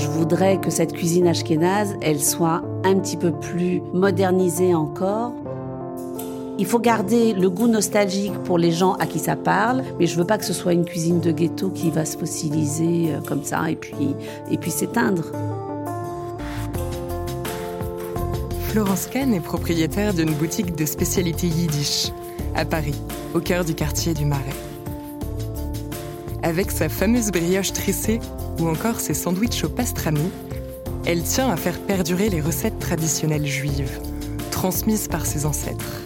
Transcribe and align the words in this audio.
Je 0.00 0.08
voudrais 0.08 0.58
que 0.58 0.70
cette 0.70 0.94
cuisine 0.94 1.26
ashkénaze, 1.26 1.94
elle 2.00 2.22
soit 2.22 2.62
un 2.84 2.98
petit 2.98 3.18
peu 3.18 3.32
plus 3.32 3.82
modernisée 3.92 4.74
encore. 4.74 5.34
Il 6.58 6.64
faut 6.64 6.78
garder 6.78 7.34
le 7.34 7.50
goût 7.50 7.68
nostalgique 7.68 8.32
pour 8.44 8.56
les 8.56 8.72
gens 8.72 8.94
à 8.94 9.06
qui 9.06 9.18
ça 9.18 9.36
parle, 9.36 9.82
mais 9.98 10.06
je 10.06 10.16
veux 10.16 10.24
pas 10.24 10.38
que 10.38 10.46
ce 10.46 10.54
soit 10.54 10.72
une 10.72 10.86
cuisine 10.86 11.20
de 11.20 11.30
ghetto 11.32 11.68
qui 11.68 11.90
va 11.90 12.06
se 12.06 12.16
fossiliser 12.16 13.12
euh, 13.12 13.20
comme 13.28 13.44
ça 13.44 13.70
et 13.70 13.76
puis, 13.76 14.14
et 14.50 14.56
puis 14.56 14.70
s'éteindre. 14.70 15.24
Florence 18.68 19.06
Kahn 19.06 19.34
est 19.34 19.40
propriétaire 19.40 20.14
d'une 20.14 20.32
boutique 20.32 20.74
de 20.74 20.86
spécialité 20.86 21.46
yiddish 21.46 22.10
à 22.54 22.64
Paris, 22.64 22.98
au 23.34 23.40
cœur 23.40 23.66
du 23.66 23.74
quartier 23.74 24.14
du 24.14 24.24
Marais. 24.24 24.56
Avec 26.42 26.70
sa 26.70 26.88
fameuse 26.88 27.30
brioche 27.30 27.74
tressée 27.74 28.18
ou 28.60 28.68
encore 28.68 29.00
ses 29.00 29.14
sandwichs 29.14 29.64
au 29.64 29.68
pastrami, 29.68 30.30
elle 31.06 31.22
tient 31.22 31.50
à 31.50 31.56
faire 31.56 31.80
perdurer 31.80 32.28
les 32.28 32.40
recettes 32.40 32.78
traditionnelles 32.78 33.46
juives, 33.46 34.00
transmises 34.50 35.08
par 35.08 35.26
ses 35.26 35.46
ancêtres. 35.46 36.02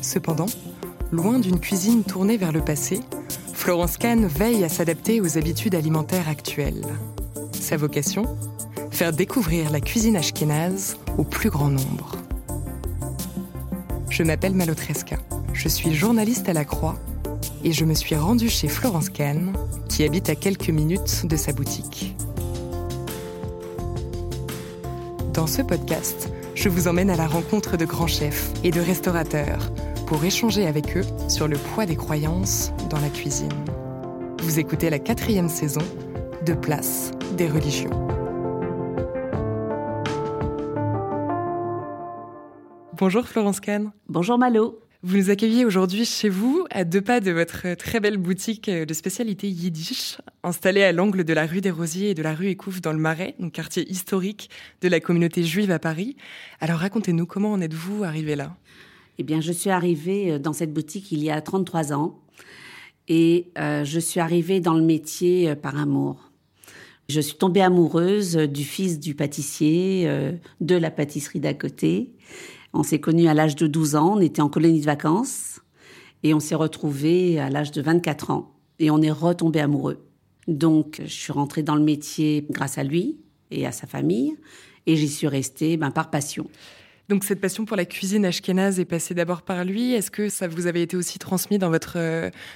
Cependant, 0.00 0.46
loin 1.12 1.38
d'une 1.38 1.60
cuisine 1.60 2.02
tournée 2.02 2.36
vers 2.36 2.52
le 2.52 2.60
passé, 2.60 3.00
Florence 3.52 3.96
Kahn 3.96 4.26
veille 4.26 4.64
à 4.64 4.68
s'adapter 4.68 5.20
aux 5.20 5.38
habitudes 5.38 5.74
alimentaires 5.74 6.28
actuelles. 6.28 6.84
Sa 7.60 7.76
vocation 7.76 8.24
Faire 8.90 9.12
découvrir 9.12 9.70
la 9.70 9.80
cuisine 9.80 10.16
ashkénaze 10.16 10.96
au 11.18 11.24
plus 11.24 11.50
grand 11.50 11.68
nombre. 11.68 12.12
Je 14.08 14.22
m'appelle 14.22 14.54
Malotreska. 14.54 15.16
Je 15.52 15.66
suis 15.66 15.92
journaliste 15.92 16.48
à 16.48 16.52
la 16.52 16.64
Croix 16.64 16.94
et 17.64 17.72
je 17.72 17.84
me 17.84 17.94
suis 17.94 18.14
rendue 18.14 18.48
chez 18.48 18.68
Florence 18.68 19.08
Kahn, 19.08 19.52
qui 19.88 20.04
habite 20.04 20.28
à 20.28 20.34
quelques 20.34 20.70
minutes 20.70 21.26
de 21.26 21.36
sa 21.36 21.52
boutique. 21.52 22.14
Dans 25.32 25.46
ce 25.46 25.62
podcast, 25.62 26.30
je 26.54 26.68
vous 26.68 26.86
emmène 26.88 27.10
à 27.10 27.16
la 27.16 27.26
rencontre 27.26 27.76
de 27.76 27.84
grands 27.84 28.06
chefs 28.06 28.50
et 28.62 28.70
de 28.70 28.80
restaurateurs 28.80 29.72
pour 30.06 30.24
échanger 30.24 30.66
avec 30.66 30.96
eux 30.96 31.04
sur 31.28 31.48
le 31.48 31.56
poids 31.56 31.86
des 31.86 31.96
croyances 31.96 32.72
dans 32.90 33.00
la 33.00 33.08
cuisine. 33.08 33.48
Vous 34.42 34.58
écoutez 34.58 34.90
la 34.90 34.98
quatrième 34.98 35.48
saison 35.48 35.80
de 36.44 36.52
Place 36.52 37.10
des 37.36 37.48
religions. 37.48 37.90
Bonjour 42.96 43.24
Florence 43.24 43.60
Kahn. 43.60 43.90
Bonjour 44.08 44.38
Malo. 44.38 44.83
Vous 45.06 45.18
nous 45.18 45.28
accueillez 45.28 45.66
aujourd'hui 45.66 46.06
chez 46.06 46.30
vous, 46.30 46.64
à 46.70 46.84
deux 46.84 47.02
pas 47.02 47.20
de 47.20 47.30
votre 47.30 47.74
très 47.74 48.00
belle 48.00 48.16
boutique 48.16 48.70
de 48.70 48.94
spécialité 48.94 49.50
yiddish, 49.50 50.16
installée 50.42 50.82
à 50.82 50.92
l'angle 50.92 51.24
de 51.24 51.34
la 51.34 51.44
rue 51.44 51.60
des 51.60 51.70
Rosiers 51.70 52.08
et 52.08 52.14
de 52.14 52.22
la 52.22 52.34
rue 52.34 52.46
Écouffe 52.46 52.80
dans 52.80 52.94
le 52.94 52.98
Marais, 52.98 53.34
donc 53.38 53.52
quartier 53.52 53.86
historique 53.92 54.48
de 54.80 54.88
la 54.88 55.00
communauté 55.00 55.44
juive 55.44 55.70
à 55.70 55.78
Paris. 55.78 56.16
Alors 56.58 56.78
racontez-nous, 56.78 57.26
comment 57.26 57.52
en 57.52 57.60
êtes-vous 57.60 58.02
arrivé 58.02 58.34
là? 58.34 58.56
Eh 59.18 59.24
bien, 59.24 59.42
je 59.42 59.52
suis 59.52 59.68
arrivée 59.68 60.38
dans 60.38 60.54
cette 60.54 60.72
boutique 60.72 61.12
il 61.12 61.22
y 61.22 61.30
a 61.30 61.42
33 61.42 61.92
ans 61.92 62.18
et 63.06 63.48
euh, 63.58 63.84
je 63.84 64.00
suis 64.00 64.20
arrivée 64.20 64.60
dans 64.60 64.72
le 64.72 64.82
métier 64.82 65.50
euh, 65.50 65.54
par 65.54 65.78
amour. 65.78 66.30
Je 67.10 67.20
suis 67.20 67.36
tombée 67.36 67.60
amoureuse 67.60 68.36
du 68.36 68.64
fils 68.64 68.98
du 68.98 69.14
pâtissier, 69.14 70.04
euh, 70.06 70.32
de 70.62 70.76
la 70.76 70.90
pâtisserie 70.90 71.40
d'à 71.40 71.52
côté. 71.52 72.14
On 72.74 72.82
s'est 72.82 72.98
connus 72.98 73.28
à 73.28 73.34
l'âge 73.34 73.54
de 73.54 73.68
12 73.68 73.94
ans, 73.94 74.16
on 74.16 74.20
était 74.20 74.42
en 74.42 74.48
colonie 74.48 74.80
de 74.80 74.84
vacances 74.84 75.60
et 76.24 76.34
on 76.34 76.40
s'est 76.40 76.56
retrouvés 76.56 77.38
à 77.38 77.48
l'âge 77.48 77.70
de 77.70 77.80
24 77.80 78.30
ans 78.32 78.52
et 78.80 78.90
on 78.90 79.00
est 79.00 79.12
retombés 79.12 79.60
amoureux. 79.60 80.04
Donc 80.48 81.00
je 81.04 81.12
suis 81.12 81.32
rentrée 81.32 81.62
dans 81.62 81.76
le 81.76 81.84
métier 81.84 82.44
grâce 82.50 82.76
à 82.76 82.82
lui 82.82 83.16
et 83.52 83.64
à 83.64 83.72
sa 83.72 83.86
famille 83.86 84.36
et 84.86 84.96
j'y 84.96 85.08
suis 85.08 85.28
restée 85.28 85.76
ben, 85.76 85.92
par 85.92 86.10
passion. 86.10 86.48
Donc 87.08 87.22
cette 87.24 87.40
passion 87.40 87.66
pour 87.66 87.76
la 87.76 87.84
cuisine 87.84 88.24
ashkénaze 88.24 88.80
est 88.80 88.86
passée 88.86 89.14
d'abord 89.14 89.42
par 89.42 89.64
lui. 89.64 89.92
Est-ce 89.92 90.10
que 90.10 90.30
ça 90.30 90.48
vous 90.48 90.66
avait 90.66 90.82
été 90.82 90.96
aussi 90.96 91.18
transmis 91.18 91.58
dans 91.58 91.68
votre 91.68 91.98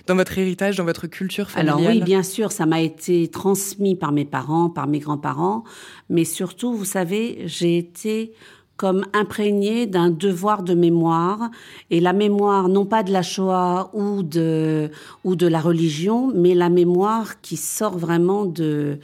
dans 0.07 0.17
votre 0.17 0.39
héritage, 0.39 0.77
dans 0.77 0.85
votre 0.85 1.07
culture 1.07 1.51
familiale? 1.51 1.79
Alors 1.79 1.91
oui, 1.91 2.03
bien 2.03 2.23
sûr, 2.23 2.51
ça 2.51 2.65
m'a 2.65 2.81
été 2.81 3.29
transmis 3.29 3.95
par 3.95 4.11
mes 4.11 4.25
parents, 4.25 4.71
par 4.71 4.87
mes 4.87 5.01
grands-parents, 5.01 5.65
mais 6.09 6.25
surtout, 6.25 6.73
vous 6.73 6.87
savez, 6.87 7.43
j'ai 7.45 7.77
été 7.77 8.33
comme 8.79 9.05
imprégné 9.13 9.87
d'un 9.87 10.09
devoir 10.09 10.63
de 10.63 10.73
mémoire 10.73 11.51
et 11.91 12.01
la 12.01 12.15
mémoire 12.15 12.69
non 12.69 12.87
pas 12.87 13.03
de 13.03 13.13
la 13.13 13.23
Shoah 13.23 13.91
ou 13.93 14.23
de 14.23 14.91
ou 15.25 15.37
de 15.37 15.47
la 15.47 15.61
religion 15.61 16.33
mais 16.35 16.55
la 16.55 16.71
mémoire 16.71 17.41
qui 17.43 17.57
sort 17.59 17.99
vraiment 17.99 18.47
de 18.47 19.01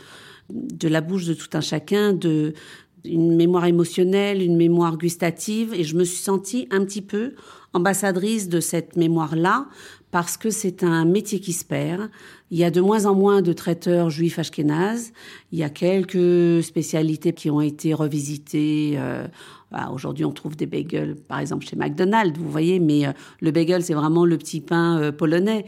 de 0.51 0.89
la 0.89 1.01
bouche 1.01 1.27
de 1.27 1.35
tout 1.35 1.49
un 1.55 1.61
chacun 1.61 2.13
de 2.13 2.55
une 3.05 3.37
mémoire 3.37 3.67
émotionnelle, 3.67 4.43
une 4.43 4.57
mémoire 4.57 4.97
gustative 4.97 5.75
et 5.75 5.85
je 5.85 5.97
me 5.97 6.05
suis 6.05 6.19
sentie 6.19 6.67
un 6.71 6.85
petit 6.85 7.03
peu 7.03 7.35
ambassadrice 7.73 8.49
de 8.49 8.61
cette 8.61 8.97
mémoire-là 8.97 9.67
parce 10.11 10.37
que 10.37 10.51
c'est 10.51 10.85
un 10.85 11.05
métier 11.05 11.41
qui 11.41 11.53
se 11.53 11.65
perd. 11.65 12.09
Il 12.53 12.59
y 12.59 12.63
a 12.63 12.71
de 12.71 12.81
moins 12.81 13.07
en 13.07 13.17
moins 13.17 13.43
de 13.43 13.53
traiteurs 13.53 14.11
juifs 14.11 14.39
ashkénazes. 14.39 15.13
Il 15.51 15.59
y 15.59 15.65
a 15.65 15.71
quelques 15.71 16.63
spécialités 16.63 17.33
qui 17.33 17.51
ont 17.51 17.61
été 17.61 17.95
revisitées 17.95 18.95
euh, 18.97 19.27
bah, 19.75 19.91
aujourd'hui, 19.93 20.25
on 20.25 20.31
trouve 20.31 20.57
des 20.57 20.67
bagels, 20.67 21.17
par 21.17 21.41
exemple, 21.41 21.67
chez 21.67 21.75
McDonald's, 21.75 22.39
vous 22.39 22.49
voyez, 22.49 22.79
mais 22.79 23.09
euh, 23.09 23.13
le 23.41 23.51
bagel, 23.51 23.83
c'est 23.83 23.95
vraiment 23.95 24.25
le 24.25 24.39
petit 24.39 24.61
pain 24.61 25.01
euh, 25.01 25.11
polonais. 25.11 25.67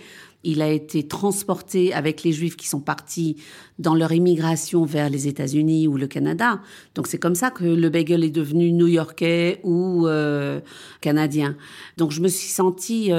Il 0.48 0.62
a 0.62 0.68
été 0.70 1.06
transporté 1.06 1.92
avec 1.92 2.22
les 2.22 2.32
Juifs 2.32 2.56
qui 2.56 2.68
sont 2.68 2.80
partis 2.80 3.36
dans 3.78 3.94
leur 3.94 4.12
immigration 4.12 4.84
vers 4.84 5.10
les 5.10 5.26
États-Unis 5.26 5.88
ou 5.88 5.96
le 5.96 6.06
Canada. 6.06 6.60
Donc 6.94 7.08
c'est 7.08 7.18
comme 7.18 7.34
ça 7.34 7.50
que 7.50 7.64
le 7.64 7.88
bagel 7.90 8.22
est 8.22 8.30
devenu 8.30 8.70
new-yorkais 8.72 9.60
ou 9.64 10.06
euh, 10.06 10.60
canadien. 11.00 11.56
Donc 11.96 12.12
je 12.12 12.20
me 12.20 12.28
suis 12.28 12.48
sentie 12.48 13.10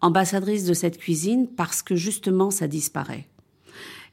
ambassadrice 0.00 0.64
de 0.64 0.74
cette 0.74 0.98
cuisine 0.98 1.48
parce 1.56 1.82
que 1.82 1.96
justement 1.96 2.50
ça 2.50 2.68
disparaît. 2.68 3.26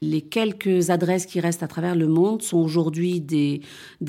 Les 0.06 0.20
quelques 0.20 0.90
adresses 0.90 1.24
qui 1.24 1.40
restent 1.40 1.62
à 1.62 1.66
travers 1.66 1.96
le 1.96 2.06
monde 2.06 2.42
sont 2.42 2.58
aujourd'hui 2.58 3.22
des, 3.22 3.62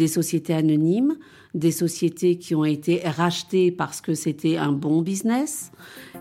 sociétés 0.07 0.53
anonymes, 0.53 1.15
des 1.53 1.71
sociétés 1.71 2.37
qui 2.37 2.53
ont 2.53 2.65
été 2.65 2.99
rachetées 3.05 3.71
parce 3.71 4.01
que 4.01 4.13
c'était 4.13 4.57
un 4.57 4.73
bon 4.73 5.01
business. 5.01 5.71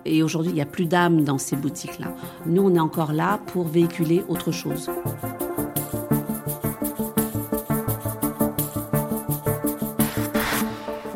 Et 0.05 0.23
aujourd'hui, 0.23 0.53
il 0.53 0.55
n'y 0.55 0.61
a 0.61 0.67
plus 0.67 0.87
d'âme 0.87 1.25
dans 1.25 1.39
ces 1.39 1.57
boutiques-là. 1.57 2.15
Nous, 2.47 2.63
on 2.63 2.73
est 2.77 2.81
encore 2.81 3.13
là 3.13 3.41
pour 3.49 3.67
véhiculer 3.67 4.23
autre 4.29 4.53
chose. 4.53 4.89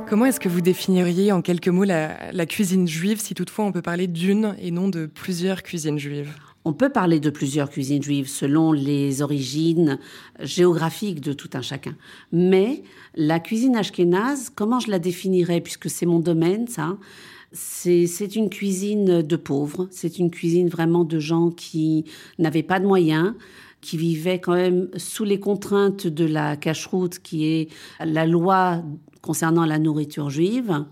Comment 0.08 0.24
est-ce 0.24 0.40
que 0.40 0.48
vous 0.48 0.62
définiriez 0.62 1.30
en 1.30 1.42
quelques 1.42 1.68
mots 1.68 1.84
la 1.84 2.46
cuisine 2.46 2.88
juive, 2.88 3.20
si 3.20 3.34
toutefois 3.34 3.66
on 3.66 3.72
peut 3.72 3.82
parler 3.82 4.08
d'une 4.08 4.56
et 4.60 4.72
non 4.72 4.88
de 4.88 5.06
plusieurs 5.06 5.62
cuisines 5.62 5.98
juives? 5.98 6.32
On 6.68 6.74
peut 6.74 6.90
parler 6.90 7.18
de 7.18 7.30
plusieurs 7.30 7.70
cuisines 7.70 8.02
juives 8.02 8.28
selon 8.28 8.72
les 8.72 9.22
origines 9.22 9.98
géographiques 10.38 11.22
de 11.22 11.32
tout 11.32 11.48
un 11.54 11.62
chacun. 11.62 11.96
Mais 12.30 12.82
la 13.14 13.40
cuisine 13.40 13.74
ashkénaze, 13.74 14.50
comment 14.54 14.78
je 14.78 14.90
la 14.90 14.98
définirais, 14.98 15.62
puisque 15.62 15.88
c'est 15.88 16.04
mon 16.04 16.18
domaine, 16.18 16.68
ça, 16.68 16.98
c'est 17.52 18.36
une 18.36 18.50
cuisine 18.50 19.22
de 19.22 19.36
pauvres, 19.36 19.88
c'est 19.90 20.18
une 20.18 20.30
cuisine 20.30 20.68
vraiment 20.68 21.04
de 21.04 21.18
gens 21.18 21.50
qui 21.50 22.04
n'avaient 22.38 22.62
pas 22.62 22.80
de 22.80 22.86
moyens, 22.86 23.32
qui 23.80 23.96
vivaient 23.96 24.38
quand 24.38 24.54
même 24.54 24.90
sous 24.98 25.24
les 25.24 25.40
contraintes 25.40 26.06
de 26.06 26.26
la 26.26 26.58
cache-route, 26.58 27.18
qui 27.20 27.46
est 27.46 27.68
la 28.04 28.26
loi 28.26 28.82
concernant 29.22 29.64
la 29.64 29.78
nourriture 29.78 30.28
juive. 30.28 30.84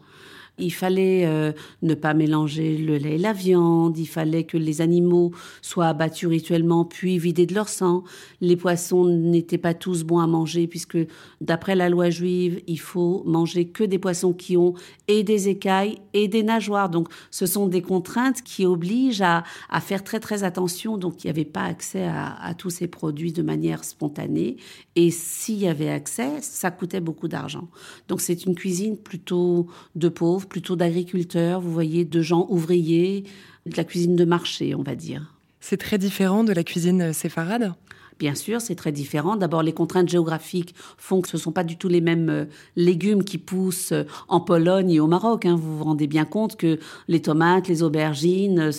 Il 0.58 0.72
fallait 0.72 1.26
euh, 1.26 1.52
ne 1.82 1.94
pas 1.94 2.14
mélanger 2.14 2.78
le 2.78 2.96
lait 2.96 3.16
et 3.16 3.18
la 3.18 3.34
viande. 3.34 3.98
Il 3.98 4.06
fallait 4.06 4.44
que 4.44 4.56
les 4.56 4.80
animaux 4.80 5.32
soient 5.60 5.88
abattus 5.88 6.28
rituellement 6.28 6.84
puis 6.84 7.18
vidés 7.18 7.44
de 7.44 7.54
leur 7.54 7.68
sang. 7.68 8.04
Les 8.40 8.56
poissons 8.56 9.04
n'étaient 9.04 9.58
pas 9.58 9.74
tous 9.74 10.04
bons 10.04 10.18
à 10.18 10.26
manger 10.26 10.66
puisque 10.66 10.98
d'après 11.40 11.74
la 11.74 11.90
loi 11.90 12.08
juive, 12.08 12.62
il 12.66 12.80
faut 12.80 13.22
manger 13.26 13.66
que 13.66 13.84
des 13.84 13.98
poissons 13.98 14.32
qui 14.32 14.56
ont 14.56 14.72
et 15.08 15.22
des 15.24 15.48
écailles 15.48 15.98
et 16.14 16.26
des 16.26 16.42
nageoires. 16.42 16.88
Donc 16.88 17.08
ce 17.30 17.44
sont 17.44 17.66
des 17.66 17.82
contraintes 17.82 18.42
qui 18.42 18.64
obligent 18.64 19.22
à, 19.22 19.44
faire 19.80 20.04
très 20.04 20.20
très 20.20 20.42
attention. 20.42 20.96
Donc 20.96 21.22
il 21.22 21.26
n'y 21.26 21.30
avait 21.30 21.44
pas 21.44 21.64
accès 21.64 22.04
à, 22.04 22.34
à 22.42 22.54
tous 22.54 22.70
ces 22.70 22.86
produits 22.86 23.32
de 23.32 23.42
manière 23.42 23.84
spontanée. 23.84 24.56
Et 24.94 25.10
s'il 25.10 25.58
y 25.58 25.68
avait 25.68 25.90
accès, 25.90 26.40
ça 26.40 26.70
coûtait 26.70 27.00
beaucoup 27.00 27.28
d'argent. 27.28 27.68
Donc 28.08 28.22
c'est 28.22 28.46
une 28.46 28.54
cuisine 28.54 28.96
plutôt 28.96 29.66
de 29.94 30.08
pauvres, 30.08 30.45
plutôt 30.48 30.76
d'agriculteurs, 30.76 31.60
vous 31.60 31.72
voyez, 31.72 32.04
de 32.04 32.22
gens 32.22 32.46
ouvriers, 32.48 33.24
de 33.66 33.76
la 33.76 33.84
cuisine 33.84 34.16
de 34.16 34.24
marché, 34.24 34.74
on 34.74 34.82
va 34.82 34.94
dire. 34.94 35.34
C'est 35.60 35.76
très 35.76 35.98
différent 35.98 36.44
de 36.44 36.52
la 36.52 36.64
cuisine 36.64 37.12
séfarade? 37.12 37.74
Bien 38.18 38.34
sûr, 38.34 38.62
c'est 38.62 38.76
très 38.76 38.92
différent. 38.92 39.36
D'abord, 39.36 39.62
les 39.62 39.74
contraintes 39.74 40.08
géographiques 40.08 40.74
font 40.96 41.20
que 41.20 41.28
ce 41.28 41.36
ne 41.36 41.40
sont 41.42 41.52
pas 41.52 41.64
du 41.64 41.76
tout 41.76 41.88
les 41.88 42.00
mêmes 42.00 42.30
euh, 42.30 42.44
légumes 42.74 43.22
qui 43.24 43.36
poussent 43.36 43.92
euh, 43.92 44.04
en 44.28 44.40
Pologne 44.40 44.90
et 44.90 45.00
au 45.00 45.06
Maroc. 45.06 45.44
Hein. 45.44 45.54
Vous 45.54 45.76
vous 45.76 45.84
rendez 45.84 46.06
bien 46.06 46.24
compte 46.24 46.56
que 46.56 46.78
les 47.08 47.20
tomates, 47.20 47.68
les 47.68 47.82
aubergines, 47.82 48.70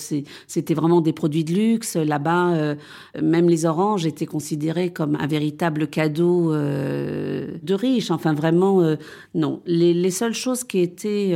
c'était 0.47 0.73
vraiment 0.73 1.01
des 1.01 1.13
produits 1.13 1.43
de 1.43 1.53
luxe. 1.53 1.97
Là-bas, 1.97 2.53
euh, 2.55 2.75
même 3.21 3.47
les 3.47 3.65
oranges 3.65 4.07
étaient 4.07 4.25
considérées 4.25 4.91
comme 4.91 5.15
un 5.15 5.27
véritable 5.27 5.87
cadeau 5.87 6.51
de 6.51 7.73
riches. 7.73 8.09
Enfin, 8.09 8.33
vraiment, 8.33 8.95
non. 9.35 9.61
Les, 9.65 9.93
les, 9.93 10.11
seules 10.11 10.33
choses 10.33 10.63
qui 10.63 10.79
étaient 10.79 11.33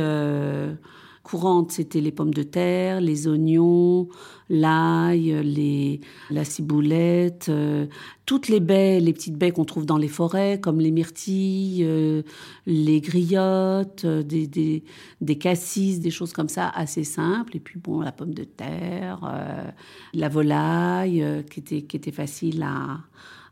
courantes, 1.22 1.72
c'était 1.72 2.00
les 2.00 2.12
pommes 2.12 2.34
de 2.34 2.42
terre, 2.42 3.00
les 3.00 3.28
oignons, 3.28 4.08
l'ail, 4.48 5.40
les, 5.42 6.00
la 6.30 6.44
ciboulette, 6.44 7.46
euh, 7.48 7.86
toutes 8.26 8.48
les 8.48 8.60
baies, 8.60 9.00
les 9.00 9.12
petites 9.12 9.36
baies 9.36 9.52
qu'on 9.52 9.64
trouve 9.64 9.86
dans 9.86 9.96
les 9.96 10.08
forêts, 10.08 10.60
comme 10.60 10.80
les 10.80 10.90
myrtilles, 10.90 11.84
euh, 11.84 12.22
les 12.66 13.00
griottes, 13.00 14.04
euh, 14.04 14.22
des, 14.22 14.46
des, 14.46 14.84
des, 15.20 15.38
cassis, 15.38 16.00
des 16.00 16.10
choses 16.10 16.32
comme 16.32 16.48
ça, 16.48 16.68
assez 16.68 17.04
simples. 17.04 17.56
Et 17.56 17.60
puis, 17.60 17.78
bon, 17.78 18.00
la 18.00 18.12
pomme 18.12 18.34
de 18.34 18.44
terre, 18.44 19.20
la 20.12 20.28
volaille, 20.28 21.24
qui, 21.50 21.60
était, 21.60 21.82
qui 21.82 21.96
était 21.96 22.12
facile 22.12 22.62
à, 22.62 22.98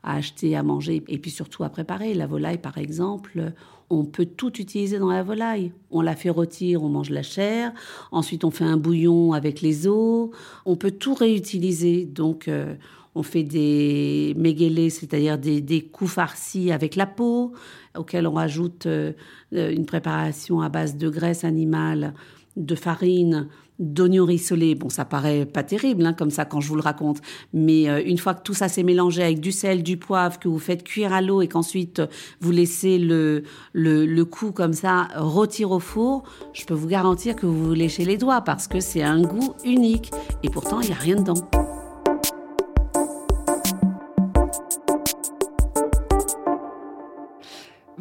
à 0.03 0.17
acheter, 0.17 0.57
à 0.57 0.63
manger, 0.63 1.03
et 1.09 1.19
puis 1.19 1.31
surtout 1.31 1.65
à 1.65 1.69
préparer. 1.69 2.15
La 2.15 2.27
volaille, 2.27 2.59
par 2.59 2.79
exemple, 2.79 3.53
on 3.91 4.05
peut 4.05 4.27
tout 4.27 4.61
utiliser 4.61 4.99
dans 4.99 5.11
la 5.11 5.25
volaille. 5.25 5.73
On 5.91 6.01
la 6.01 6.15
fait 6.15 6.31
rôtir, 6.31 6.83
on 6.83 6.89
mange 6.89 7.11
la 7.11 7.23
chair. 7.23 7.73
Ensuite, 8.13 8.45
on 8.45 8.51
fait 8.51 8.65
un 8.65 8.77
bouillon 8.77 9.33
avec 9.33 9.61
les 9.61 9.89
os. 9.89 10.31
On 10.65 10.77
peut 10.77 10.93
tout 10.93 11.15
réutiliser. 11.15 12.05
Donc, 12.05 12.47
euh, 12.47 12.77
on 13.15 13.23
fait 13.23 13.43
des 13.43 14.35
méguélés, 14.37 14.91
c'est-à-dire 14.91 15.39
des, 15.39 15.89
coups 15.93 16.13
farcis 16.13 16.71
avec 16.71 16.97
la 16.97 17.07
peau, 17.07 17.53
auxquels 17.97 18.27
on 18.27 18.33
rajoute 18.33 18.87
euh, 18.87 19.13
une 19.53 19.87
préparation 19.87 20.61
à 20.61 20.69
base 20.69 20.97
de 20.97 21.09
graisse 21.09 21.45
animale, 21.45 22.15
de 22.57 22.75
farine, 22.75 23.49
d'oignons 23.81 24.27
rissolés. 24.27 24.75
Bon, 24.75 24.91
ça 24.91 25.05
paraît 25.05 25.47
pas 25.47 25.63
terrible 25.63 26.05
hein, 26.07 26.13
comme 26.13 26.31
ça 26.31 26.45
quand 26.45 26.61
je 26.61 26.69
vous 26.69 26.77
le 26.77 26.83
raconte, 26.83 27.21
mais 27.53 27.89
euh, 27.89 28.03
une 28.05 28.19
fois 28.19 28.35
que 28.35 28.43
tout 28.43 28.55
ça 28.55 28.69
s'est 28.69 28.83
mélangé 28.83 29.23
avec 29.23 29.41
du 29.41 29.51
sel, 29.51 29.83
du 29.83 29.97
poivre, 29.97 30.39
que 30.39 30.49
vous 30.49 30.59
faites 30.59 30.85
cuire 30.85 31.13
à 31.13 31.23
l'eau 31.23 31.43
et 31.43 31.49
qu'ensuite 31.49 32.03
vous 32.41 32.53
laissez 32.53 32.99
le, 32.99 33.43
le, 33.73 34.25
comme 34.25 34.75
ça 34.75 35.09
rôtir 35.17 35.73
au 35.73 35.81
four, 35.81 36.23
je 36.53 36.65
peux 36.65 36.75
vous 36.75 36.89
garantir 36.89 37.35
que 37.35 37.47
vous 37.47 37.65
vous 37.65 37.75
léchez 37.75 38.05
les 38.05 38.19
doigts 38.19 38.43
parce 38.43 38.69
que 38.69 38.81
c'est 38.81 39.03
un 39.03 39.23
goût 39.23 39.55
unique 39.65 40.11
et 40.43 40.51
pourtant 40.51 40.81
il 40.81 40.89
n'y 40.89 40.93
a 40.93 40.99
rien 40.99 41.17
dedans. 41.17 41.70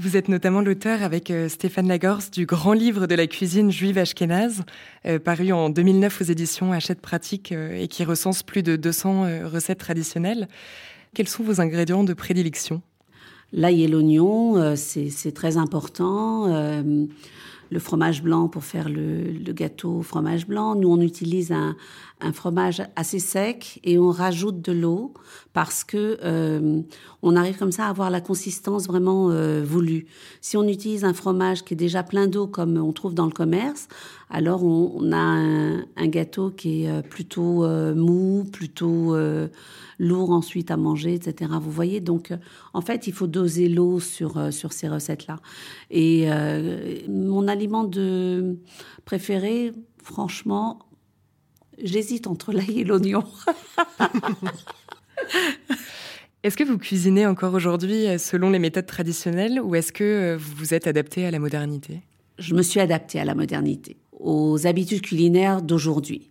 Vous 0.02 0.16
êtes 0.16 0.30
notamment 0.30 0.62
l'auteur 0.62 1.04
avec 1.04 1.30
euh, 1.30 1.50
Stéphane 1.50 1.90
Lagorce 1.90 2.32
du 2.32 2.46
grand 2.46 2.72
livre 2.72 3.06
de 3.06 3.16
la 3.16 3.28
cuisine 3.28 3.70
juive 3.70 3.98
ashkénaze, 3.98 4.64
euh, 5.06 5.20
paru 5.20 5.52
en 5.52 5.70
2009 5.70 6.22
aux 6.22 6.24
éditions 6.24 6.72
Hachette 6.72 7.02
Pratique 7.02 7.52
euh, 7.52 7.78
et 7.78 7.90
qui 7.90 8.06
recense 8.06 8.42
plus 8.42 8.64
de 8.64 8.78
200 8.78 9.50
recettes 9.52 9.80
traditionnelles. 9.80 10.48
Quels 11.14 11.28
sont 11.28 11.44
vos 11.44 11.60
ingrédients 11.60 12.06
de 12.06 12.14
prédilection? 12.14 12.82
L'ail 13.52 13.84
et 13.84 13.88
l'oignon, 13.90 14.74
c'est 14.78 15.34
très 15.34 15.58
important 15.58 16.48
le 17.72 17.80
fromage 17.80 18.24
blanc 18.24 18.48
pour 18.48 18.64
faire 18.64 18.90
le, 18.90 19.54
gâteau 19.54 19.98
au 19.98 20.02
fromage 20.02 20.48
blanc. 20.48 20.76
Nous, 20.76 20.90
on 20.90 21.02
utilise 21.02 21.52
un, 21.52 21.76
fromage 22.34 22.82
assez 22.96 23.20
sec 23.20 23.80
et 23.84 23.98
on 23.98 24.12
rajoute 24.12 24.62
de 24.62 24.74
l'eau 24.74 25.14
parce 25.54 25.86
que 25.86 26.18
euh, 26.24 26.82
on 27.22 27.36
arrive 27.36 27.58
comme 27.58 27.72
ça 27.72 27.86
à 27.86 27.90
avoir 27.90 28.10
la 28.10 28.20
consistance 28.20 28.88
vraiment 28.88 29.30
euh, 29.32 29.64
voulue. 29.64 30.06
Si 30.42 30.58
on 30.58 30.68
utilise 30.68 31.06
un 31.06 31.14
fromage 31.14 31.64
qui 31.64 31.76
est 31.76 31.78
déjà 31.78 32.04
plein 32.04 32.28
d'eau 32.28 32.46
comme 32.46 32.78
on 32.78 32.92
trouve 32.92 33.14
dans 33.14 33.26
le 33.26 33.32
commerce, 33.32 33.88
alors 34.30 34.64
on, 34.64 35.12
a 35.12 35.18
un, 35.18 36.08
gâteau 36.08 36.52
qui 36.52 36.84
est 36.84 36.90
euh, 36.90 37.02
plutôt 37.02 37.66
mou, 37.96 38.46
plutôt 38.52 39.16
lourd 39.98 40.32
ensuite 40.32 40.72
à 40.72 40.78
manger, 40.78 41.14
etc. 41.14 41.52
Vous 41.62 41.72
voyez, 41.72 42.02
donc 42.02 42.34
en 42.74 42.82
fait, 42.82 43.08
il 43.08 43.14
faut 43.14 43.28
doser 43.28 43.70
l'eau 43.70 44.00
sur 44.00 44.54
sur 44.54 44.74
ces 44.74 44.88
recettes-là. 44.88 45.38
Et 45.90 46.28
mon 47.08 47.48
aliment 47.48 47.84
de 47.84 48.58
préféré, 49.06 49.74
franchement, 50.04 50.89
j'hésite 51.84 52.28
entre 52.28 52.52
l'ail 52.52 52.82
et 52.82 52.84
l'oignon. 52.84 53.24
Est-ce 56.44 56.56
que 56.56 56.64
vous 56.64 56.78
cuisinez 56.78 57.26
encore 57.26 57.54
aujourd'hui 57.54 58.08
euh, 58.08 58.18
selon 58.18 58.50
les 58.50 58.60
méthodes 58.60 58.86
traditionnelles 58.86 59.60
ou 59.60 59.76
est-ce 59.76 59.92
que 59.92 60.04
euh, 60.04 60.38
vous 60.38 60.56
vous 60.56 60.74
êtes 60.74 60.88
adapté 60.88 61.26
à 61.26 61.32
la 61.32 61.40
modernité? 61.40 62.00
Je 62.38 62.56
me 62.56 62.62
suis 62.62 62.80
adaptée 62.80 63.20
à 63.20 63.26
la 63.26 63.36
modernité, 63.36 63.98
aux 64.18 64.66
habitudes 64.66 65.02
culinaires 65.02 65.62
d'aujourd'hui. 65.62 66.30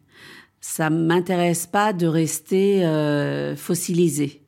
Ça 0.63 0.89
ne 0.89 1.05
m'intéresse 1.05 1.67
pas 1.67 1.93
de 1.93 2.07
rester 2.07 2.87
euh, 2.87 3.55
fossilisée. 3.55 4.43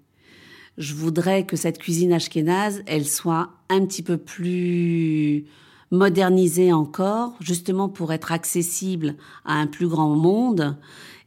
Je 0.79 0.95
voudrais 0.95 1.45
que 1.45 1.57
cette 1.57 1.77
cuisine 1.77 2.15
ashkénaze, 2.15 2.83
elle 2.87 3.07
soit 3.07 3.51
un 3.69 3.85
petit 3.85 4.03
peu 4.03 4.17
plus 4.17 5.45
modernisée 5.91 6.73
encore, 6.73 7.35
justement 7.41 7.89
pour 7.89 8.13
être 8.13 8.33
accessible 8.33 9.17
à 9.45 9.55
un 9.55 9.67
plus 9.67 9.89
grand 9.89 10.15
monde. 10.15 10.77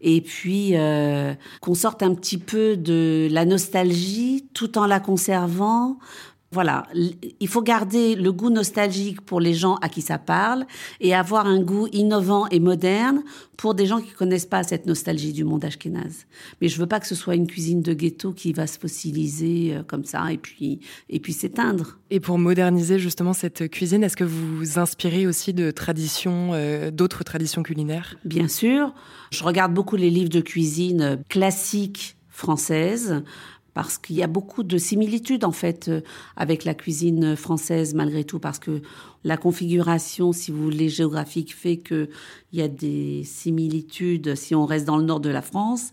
Et 0.02 0.22
puis 0.22 0.72
euh, 0.74 1.34
qu'on 1.62 1.76
sorte 1.76 2.04
un 2.04 2.14
petit 2.14 2.38
peu 2.38 2.76
de 2.76 3.28
la 3.32 3.46
nostalgie 3.46 4.46
tout 4.54 4.78
en 4.78 4.86
la 4.86 5.00
conservant 5.00 5.98
voilà, 6.54 6.86
il 7.40 7.48
faut 7.48 7.64
garder 7.64 8.14
le 8.16 8.32
goût 8.32 8.52
nostalgique 8.52 9.22
pour 9.22 9.42
les 9.42 9.56
gens 9.56 9.76
à 9.82 9.90
qui 9.90 10.02
ça 10.02 10.20
parle 10.20 10.66
et 11.02 11.16
avoir 11.16 11.48
un 11.48 11.60
goût 11.60 11.88
innovant 11.92 12.48
et 12.50 12.60
moderne 12.60 13.24
pour 13.58 13.74
des 13.74 13.88
gens 13.88 14.00
qui 14.00 14.12
connaissent 14.12 14.46
pas 14.46 14.64
cette 14.64 14.86
nostalgie 14.86 15.34
du 15.34 15.44
monde 15.44 15.66
ashkénaze. 15.66 16.26
Mais 16.62 16.68
je 16.68 16.78
veux 16.80 16.86
pas 16.86 17.00
que 17.00 17.08
ce 17.08 17.16
soit 17.16 17.34
une 17.34 17.48
cuisine 17.48 17.82
de 17.82 17.94
ghetto 17.94 18.34
qui 18.34 18.54
va 18.54 18.68
se 18.68 18.78
fossiliser 18.78 19.74
euh, 19.74 19.84
comme 19.84 20.06
ça 20.06 20.32
et 20.32 20.38
puis 20.38 20.80
et 21.10 21.20
puis 21.20 21.34
s'éteindre. 21.34 21.98
Et 22.12 22.20
pour 22.20 22.38
moderniser 22.38 23.00
justement 23.00 23.34
cette 23.34 23.70
cuisine, 23.70 24.04
est-ce 24.04 24.18
que 24.18 24.24
vous 24.24 24.58
vous 24.58 24.80
inspirez 24.80 25.26
aussi 25.26 25.54
de 25.54 25.72
traditions 25.72 26.52
euh, 26.54 26.92
d'autres 26.92 27.24
traditions 27.24 27.64
culinaires? 27.64 28.16
Bien 28.26 28.48
sûr, 28.48 28.94
je 29.32 29.44
regarde 29.44 29.74
beaucoup 29.74 29.96
les 29.96 30.12
livres 30.12 30.30
de 30.30 30.42
cuisine 30.42 31.24
classiques 31.30 32.16
françaises 32.30 33.24
parce 33.74 33.98
qu'il 33.98 34.16
y 34.16 34.24
a 34.24 34.28
beaucoup 34.28 34.64
de 34.64 34.78
similitudes 34.78 35.44
en 35.44 35.52
fait 35.52 35.88
euh, 35.88 36.02
avec 36.36 36.66
la 36.66 36.74
cuisine 36.74 37.36
française 37.36 37.94
malgré 37.94 38.24
tout 38.24 38.40
parce 38.40 38.60
que 38.60 38.82
la 39.24 39.38
configuration 39.38 40.32
si 40.32 40.52
vous 40.52 40.64
voulez 40.64 40.90
géographique 40.90 41.56
fait 41.56 41.78
que 41.78 42.10
il 42.52 42.60
y 42.60 42.62
a 42.62 42.68
des 42.68 43.24
similitudes 43.24 44.36
si 44.36 44.56
on 44.56 44.66
reste 44.66 44.86
dans 44.86 44.98
le 44.98 45.04
nord 45.04 45.20
de 45.20 45.30
la 45.30 45.42
France 45.42 45.92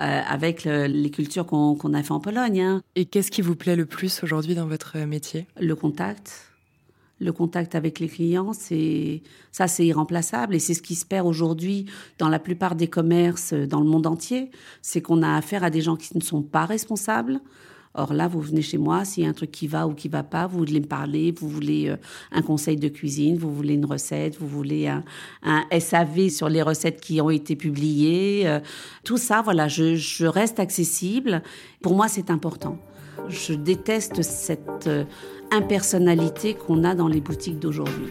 euh, 0.00 0.20
avec 0.28 0.64
les 0.64 1.10
cultures 1.10 1.44
qu'on 1.44 1.94
a 1.94 2.02
fait 2.04 2.12
en 2.12 2.20
Pologne. 2.20 2.60
Hein. 2.60 2.82
Et 2.94 3.04
qu'est-ce 3.04 3.32
qui 3.32 3.42
vous 3.42 3.56
plaît 3.56 3.74
le 3.74 3.84
plus 3.84 4.22
aujourd'hui 4.22 4.54
dans 4.54 4.66
votre 4.66 4.96
métier? 4.98 5.46
Le 5.60 5.74
contact 5.74 6.48
le 7.20 7.32
contact 7.32 7.74
avec 7.74 7.98
les 7.98 8.08
clients, 8.08 8.52
c'est 8.52 9.22
ça, 9.50 9.66
c'est 9.66 9.86
irremplaçable 9.86 10.54
et 10.54 10.58
c'est 10.58 10.74
ce 10.74 10.82
qui 10.82 10.94
se 10.94 11.04
perd 11.04 11.26
aujourd'hui 11.26 11.86
dans 12.18 12.28
la 12.28 12.38
plupart 12.38 12.74
des 12.74 12.88
commerces 12.88 13.52
dans 13.52 13.80
le 13.80 13.88
monde 13.88 14.06
entier. 14.06 14.50
C'est 14.82 15.02
qu'on 15.02 15.22
a 15.22 15.36
affaire 15.36 15.64
à 15.64 15.70
des 15.70 15.80
gens 15.80 15.96
qui 15.96 16.16
ne 16.16 16.22
sont 16.22 16.42
pas 16.42 16.64
responsables. 16.64 17.40
Or 17.94 18.12
là, 18.12 18.28
vous 18.28 18.40
venez 18.40 18.62
chez 18.62 18.78
moi, 18.78 19.04
s'il 19.04 19.24
y 19.24 19.26
a 19.26 19.30
un 19.30 19.32
truc 19.32 19.50
qui 19.50 19.66
va 19.66 19.88
ou 19.88 19.94
qui 19.94 20.08
va 20.08 20.22
pas, 20.22 20.46
vous 20.46 20.58
voulez 20.58 20.78
me 20.78 20.86
parler, 20.86 21.34
vous 21.36 21.48
voulez 21.48 21.88
euh, 21.88 21.96
un 22.30 22.42
conseil 22.42 22.76
de 22.76 22.88
cuisine, 22.88 23.36
vous 23.36 23.52
voulez 23.52 23.74
une 23.74 23.86
recette, 23.86 24.38
vous 24.38 24.46
voulez 24.46 24.86
un, 24.86 25.02
SAV 25.76 26.28
sur 26.28 26.48
les 26.48 26.62
recettes 26.62 27.00
qui 27.00 27.20
ont 27.20 27.30
été 27.30 27.56
publiées. 27.56 28.42
Euh, 28.46 28.60
tout 29.04 29.16
ça, 29.16 29.42
voilà, 29.42 29.66
je, 29.66 29.96
je 29.96 30.26
reste 30.26 30.60
accessible. 30.60 31.42
Pour 31.82 31.96
moi, 31.96 32.06
c'est 32.08 32.30
important. 32.30 32.78
Je 33.28 33.52
déteste 33.52 34.22
cette 34.22 34.86
euh, 34.86 35.04
impersonnalité 35.50 36.54
qu'on 36.54 36.84
a 36.84 36.94
dans 36.94 37.08
les 37.08 37.20
boutiques 37.20 37.58
d'aujourd'hui. 37.58 38.08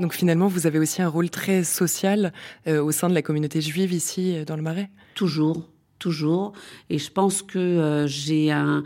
Donc 0.00 0.14
finalement, 0.14 0.48
vous 0.48 0.66
avez 0.66 0.78
aussi 0.78 1.02
un 1.02 1.08
rôle 1.08 1.28
très 1.28 1.62
social 1.62 2.32
euh, 2.66 2.82
au 2.82 2.90
sein 2.90 3.08
de 3.08 3.14
la 3.14 3.22
communauté 3.22 3.60
juive 3.60 3.92
ici 3.92 4.34
euh, 4.34 4.44
dans 4.44 4.56
le 4.56 4.62
Marais? 4.62 4.90
Toujours, 5.14 5.68
toujours. 5.98 6.52
Et 6.88 6.98
je 6.98 7.12
pense 7.12 7.42
que 7.42 7.58
euh, 7.58 8.06
j'ai 8.06 8.50
un, 8.50 8.82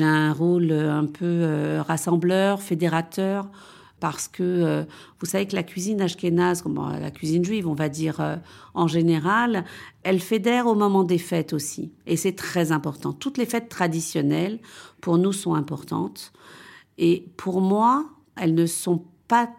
un 0.00 0.32
rôle 0.32 0.70
un 0.70 1.06
peu 1.06 1.78
rassembleur, 1.80 2.60
fédérateur 2.62 3.48
parce 4.00 4.28
que 4.28 4.86
vous 5.20 5.26
savez 5.26 5.46
que 5.46 5.54
la 5.54 5.62
cuisine 5.62 6.00
ashkénaze, 6.00 6.64
la 7.00 7.10
cuisine 7.10 7.44
juive, 7.44 7.68
on 7.68 7.74
va 7.74 7.88
dire 7.88 8.40
en 8.74 8.88
général, 8.88 9.64
elle 10.02 10.20
fédère 10.20 10.66
au 10.66 10.74
moment 10.74 11.04
des 11.04 11.18
fêtes 11.18 11.52
aussi. 11.52 11.92
Et 12.06 12.16
c'est 12.16 12.34
très 12.34 12.72
important. 12.72 13.12
Toutes 13.12 13.38
les 13.38 13.46
fêtes 13.46 13.68
traditionnelles, 13.68 14.58
pour 15.00 15.18
nous, 15.18 15.32
sont 15.32 15.54
importantes. 15.54 16.32
Et 16.98 17.26
pour 17.36 17.60
moi, 17.60 18.06
elles 18.36 18.54
ne 18.54 18.66
sont 18.66 19.04
pas 19.28 19.50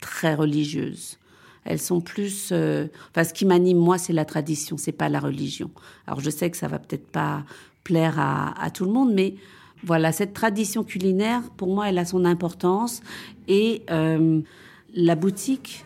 très 0.00 0.34
religieuses. 0.34 1.18
Elles 1.64 1.80
sont 1.80 2.00
plus. 2.00 2.50
Euh, 2.52 2.86
enfin, 3.10 3.24
ce 3.24 3.34
qui 3.34 3.44
m'anime, 3.44 3.78
moi, 3.78 3.98
c'est 3.98 4.12
la 4.12 4.24
tradition, 4.24 4.76
c'est 4.76 4.92
pas 4.92 5.08
la 5.08 5.20
religion. 5.20 5.70
Alors, 6.06 6.20
je 6.20 6.30
sais 6.30 6.50
que 6.50 6.56
ça 6.56 6.68
va 6.68 6.78
peut-être 6.78 7.08
pas 7.08 7.44
plaire 7.84 8.18
à, 8.18 8.70
tout 8.70 8.84
le 8.84 8.92
monde, 8.92 9.12
mais 9.14 9.36
voilà, 9.84 10.12
cette 10.12 10.32
tradition 10.32 10.84
culinaire, 10.84 11.42
pour 11.56 11.68
moi, 11.68 11.88
elle 11.88 11.98
a 11.98 12.04
son 12.04 12.24
importance. 12.24 13.00
Et 13.46 13.82
euh, 13.90 14.40
la 14.94 15.14
boutique 15.14 15.84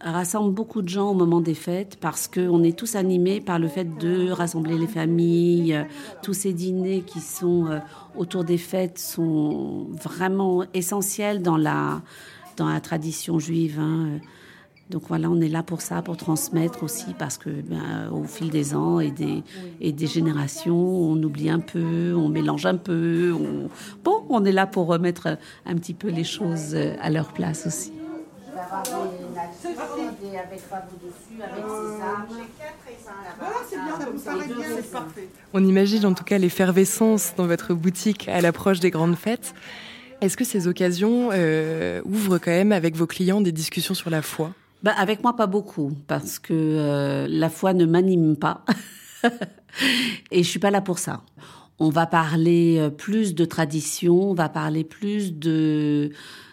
rassemble 0.00 0.52
beaucoup 0.52 0.82
de 0.82 0.88
gens 0.88 1.10
au 1.10 1.14
moment 1.14 1.40
des 1.40 1.54
fêtes 1.54 1.96
parce 2.00 2.26
qu'on 2.26 2.62
est 2.64 2.76
tous 2.76 2.96
animés 2.96 3.40
par 3.40 3.58
le 3.58 3.68
fait 3.68 3.98
de 3.98 4.30
rassembler 4.30 4.76
les 4.76 4.86
familles. 4.86 5.86
Tous 6.22 6.34
ces 6.34 6.52
dîners 6.52 7.02
qui 7.06 7.20
sont 7.20 7.66
euh, 7.66 7.78
autour 8.16 8.44
des 8.44 8.58
fêtes 8.58 8.98
sont 8.98 9.86
vraiment 9.90 10.64
essentiels 10.74 11.42
dans 11.42 11.56
la, 11.56 12.02
dans 12.56 12.68
la 12.68 12.80
tradition 12.80 13.38
juive. 13.38 13.78
Hein. 13.78 14.20
Donc 14.90 15.04
voilà, 15.08 15.30
on 15.30 15.40
est 15.40 15.48
là 15.48 15.62
pour 15.62 15.80
ça, 15.80 16.02
pour 16.02 16.16
transmettre 16.16 16.82
aussi, 16.82 17.14
parce 17.18 17.38
que 17.38 17.48
ben, 17.48 18.10
au 18.12 18.24
fil 18.24 18.50
des 18.50 18.74
ans 18.74 19.00
et 19.00 19.10
des, 19.10 19.42
et 19.80 19.92
des 19.92 20.06
générations, 20.06 20.76
on 20.76 21.22
oublie 21.22 21.48
un 21.48 21.60
peu, 21.60 22.14
on 22.14 22.28
mélange 22.28 22.66
un 22.66 22.76
peu. 22.76 23.34
Bon, 24.04 24.24
on 24.28 24.44
est 24.44 24.52
là 24.52 24.66
pour 24.66 24.86
remettre 24.86 25.38
un 25.64 25.74
petit 25.76 25.94
peu 25.94 26.08
les 26.08 26.24
choses 26.24 26.76
à 27.00 27.10
leur 27.10 27.32
place 27.32 27.66
aussi. 27.66 27.92
On 35.54 35.64
imagine 35.64 36.06
en 36.06 36.14
tout 36.14 36.24
cas 36.24 36.38
l'effervescence 36.38 37.34
dans 37.36 37.46
votre 37.46 37.74
boutique 37.74 38.28
à 38.28 38.40
l'approche 38.40 38.80
des 38.80 38.90
grandes 38.90 39.16
fêtes. 39.16 39.54
Est-ce 40.20 40.36
que 40.36 40.44
ces 40.44 40.68
occasions 40.68 41.30
euh, 41.32 42.00
ouvrent 42.04 42.38
quand 42.38 42.52
même 42.52 42.72
avec 42.72 42.94
vos 42.94 43.06
clients 43.06 43.40
des 43.40 43.52
discussions 43.52 43.94
sur 43.94 44.10
la 44.10 44.22
foi? 44.22 44.52
Bah, 44.82 44.92
Avec 44.96 45.22
moi, 45.22 45.36
pas 45.36 45.46
beaucoup, 45.46 45.92
parce 46.06 46.38
que 46.38 46.52
euh, 46.52 47.26
la 47.28 47.48
foi 47.50 47.74
ne 47.74 47.84
m'anime 47.84 48.36
pas. 48.36 48.64
Et 50.30 50.42
je 50.42 50.48
suis 50.48 50.58
pas 50.58 50.70
là 50.70 50.80
pour 50.80 50.98
ça. 50.98 51.22
On 51.78 51.88
va 51.88 52.06
parler 52.06 52.76
euh, 52.78 52.90
plus 52.90 53.34
de 53.34 53.44
tradition, 53.44 54.30
on 54.30 54.34
va 54.34 54.48
parler 54.48 54.84
plus 54.84 55.34
de 55.34 56.10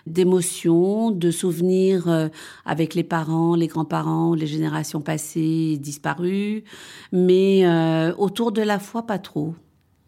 d'émotions, 0.08 1.12
de 1.12 1.30
souvenirs 1.30 2.32
avec 2.66 2.96
les 2.96 3.04
parents, 3.04 3.54
les 3.54 3.68
grands-parents, 3.68 4.34
les 4.34 4.48
générations 4.48 5.02
passées 5.02 5.78
disparues, 5.80 6.64
mais 7.12 7.64
autour 8.18 8.52
de 8.52 8.64
la 8.64 8.80
foi, 8.80 9.06
pas 9.06 9.20
trop. 9.20 9.54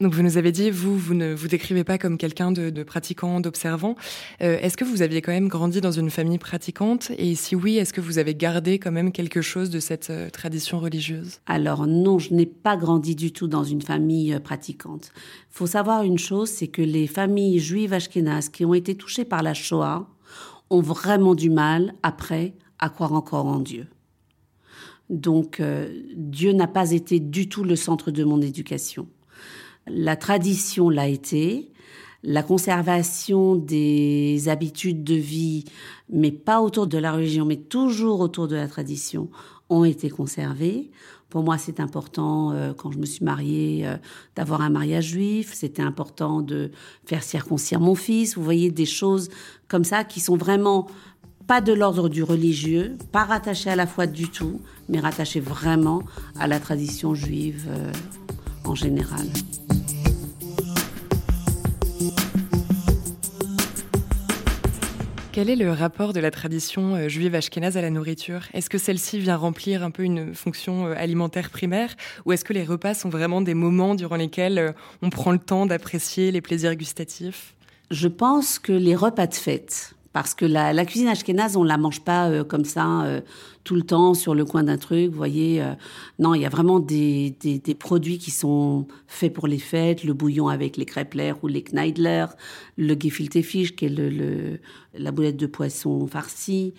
Donc 0.01 0.15
vous 0.15 0.23
nous 0.23 0.37
avez 0.37 0.51
dit, 0.51 0.71
vous, 0.71 0.97
vous 0.97 1.13
ne 1.13 1.31
vous 1.31 1.47
décrivez 1.47 1.83
pas 1.83 1.99
comme 1.99 2.17
quelqu'un 2.17 2.51
de, 2.51 2.83
pratiquant, 2.83 3.39
d'observant. 3.39 3.95
Euh, 4.41 4.57
est-ce 4.59 4.75
que 4.75 4.83
vous 4.83 5.03
aviez 5.03 5.21
quand 5.21 5.31
même 5.31 5.47
grandi 5.47 5.79
dans 5.79 5.91
une 5.91 6.09
famille 6.09 6.39
pratiquante? 6.39 7.11
Et 7.19 7.35
si 7.35 7.55
oui, 7.55 7.77
est-ce 7.77 7.93
que 7.93 8.01
vous 8.01 8.17
avez 8.17 8.33
gardé 8.33 8.79
quand 8.79 8.91
même 8.91 9.11
quelque 9.11 9.43
chose 9.43 9.69
de 9.69 9.79
cette 9.79 10.09
euh, 10.09 10.31
tradition 10.31 10.79
religieuse? 10.79 11.39
Alors 11.45 11.85
non, 11.85 12.17
je 12.17 12.33
n'ai 12.33 12.47
pas 12.47 12.77
grandi 12.77 13.15
du 13.15 13.31
tout 13.31 13.47
dans 13.47 13.63
une 13.63 13.83
famille 13.83 14.33
euh, 14.33 14.39
pratiquante. 14.39 15.11
Il 15.51 15.55
faut 15.55 15.67
savoir 15.67 16.01
une 16.01 16.17
chose, 16.17 16.49
c'est 16.49 16.67
que 16.67 16.81
les 16.81 17.05
familles 17.05 17.59
juives 17.59 17.93
ashkénazes 17.93 18.49
qui 18.49 18.65
ont 18.65 18.73
été 18.73 18.95
touchées 18.95 19.25
par 19.25 19.43
la 19.43 19.53
Shoah 19.53 20.09
ont 20.71 20.81
vraiment 20.81 21.35
du 21.35 21.51
mal, 21.51 21.93
après, 22.01 22.55
à 22.79 22.89
croire 22.89 23.13
encore 23.13 23.45
en 23.45 23.59
Dieu. 23.59 23.85
Donc 25.11 25.61
Dieu 26.15 26.53
n'a 26.53 26.67
pas 26.67 26.91
été 26.91 27.19
du 27.19 27.49
tout 27.49 27.65
le 27.65 27.75
centre 27.75 28.11
de 28.11 28.23
mon 28.23 28.41
éducation. 28.41 29.07
La 29.87 30.15
tradition 30.15 30.89
l'a 30.89 31.07
été, 31.07 31.71
la 32.23 32.43
conservation 32.43 33.55
des 33.55 34.47
habitudes 34.47 35.03
de 35.03 35.15
vie, 35.15 35.65
mais 36.09 36.31
pas 36.31 36.61
autour 36.61 36.87
de 36.87 36.97
la 36.97 37.11
religion, 37.13 37.45
mais 37.45 37.57
toujours 37.57 38.19
autour 38.19 38.47
de 38.47 38.55
la 38.55 38.67
tradition, 38.67 39.29
ont 39.69 39.85
été 39.85 40.09
conservées. 40.09 40.91
Pour 41.29 41.43
moi, 41.43 41.57
c'est 41.57 41.79
important, 41.79 42.51
euh, 42.51 42.73
quand 42.73 42.91
je 42.91 42.97
me 42.97 43.05
suis 43.05 43.23
mariée, 43.23 43.87
euh, 43.87 43.95
d'avoir 44.35 44.61
un 44.61 44.69
mariage 44.69 45.05
juif. 45.05 45.53
C'était 45.53 45.81
important 45.81 46.41
de 46.41 46.71
faire 47.05 47.23
circoncire 47.23 47.79
mon 47.79 47.95
fils. 47.95 48.35
Vous 48.35 48.43
voyez, 48.43 48.69
des 48.69 48.85
choses 48.85 49.29
comme 49.69 49.85
ça 49.85 50.03
qui 50.03 50.19
sont 50.19 50.35
vraiment 50.35 50.87
pas 51.47 51.61
de 51.61 51.73
l'ordre 51.73 52.09
du 52.09 52.21
religieux, 52.21 52.97
pas 53.11 53.23
rattachées 53.23 53.69
à 53.69 53.75
la 53.75 53.87
foi 53.87 54.07
du 54.07 54.27
tout, 54.29 54.61
mais 54.89 54.99
rattachées 54.99 55.39
vraiment 55.39 56.03
à 56.37 56.47
la 56.47 56.59
tradition 56.59 57.15
juive 57.15 57.65
euh, 57.69 57.91
en 58.65 58.75
général. 58.75 59.27
Quel 65.31 65.49
est 65.49 65.55
le 65.55 65.71
rapport 65.71 66.11
de 66.11 66.19
la 66.19 66.29
tradition 66.29 66.95
euh, 66.95 67.07
juive 67.07 67.35
ashkénaze 67.35 67.77
à 67.77 67.81
la 67.81 67.89
nourriture? 67.89 68.41
Est-ce 68.53 68.69
que 68.69 68.77
celle-ci 68.77 69.17
vient 69.17 69.37
remplir 69.37 69.81
un 69.81 69.89
peu 69.89 70.03
une 70.03 70.35
fonction 70.35 70.87
euh, 70.87 70.93
alimentaire 70.97 71.49
primaire? 71.49 71.95
Ou 72.25 72.33
est-ce 72.33 72.43
que 72.43 72.51
les 72.51 72.65
repas 72.65 72.93
sont 72.93 73.07
vraiment 73.07 73.39
des 73.39 73.53
moments 73.53 73.95
durant 73.95 74.17
lesquels 74.17 74.59
euh, 74.59 74.71
on 75.01 75.09
prend 75.09 75.31
le 75.31 75.39
temps 75.39 75.65
d'apprécier 75.65 76.31
les 76.33 76.41
plaisirs 76.41 76.75
gustatifs? 76.75 77.55
Je 77.91 78.09
pense 78.09 78.59
que 78.59 78.73
les 78.73 78.93
repas 78.93 79.25
de 79.25 79.33
fête, 79.33 79.93
parce 80.11 80.33
que 80.33 80.43
la, 80.43 80.85
cuisine 80.85 81.07
ashkénaze, 81.07 81.55
on 81.55 81.63
la 81.63 81.77
mange 81.77 82.01
pas 82.01 82.43
comme 82.43 82.65
ça 82.65 83.21
tout 83.63 83.75
le 83.75 83.83
temps 83.83 84.13
sur 84.13 84.33
le 84.33 84.45
coin 84.45 84.63
d'un 84.63 84.77
truc. 84.77 85.11
Vous 85.11 85.17
voyez, 85.17 85.63
non, 86.19 86.33
il 86.33 86.41
y 86.41 86.45
a 86.45 86.49
vraiment 86.49 86.79
des, 86.79 87.35
des, 87.41 87.75
produits 87.75 88.17
qui 88.17 88.31
sont 88.31 88.87
faits 89.07 89.33
pour 89.33 89.47
les 89.47 89.59
fêtes, 89.59 90.03
le 90.03 90.13
bouillon 90.13 90.47
avec 90.47 90.77
les 90.77 90.85
crêpes 90.85 91.11
ou 91.41 91.47
les 91.47 91.63
kneidler, 91.63 92.25
le 92.77 92.95
gefilte 92.99 93.41
fish 93.41 93.75
qui 93.75 93.85
est 93.85 93.89
le, 93.89 94.59
la 94.93 95.11
boulette 95.11 95.37
de 95.37 95.47
poisson 95.47 96.07
farcie, 96.07 96.73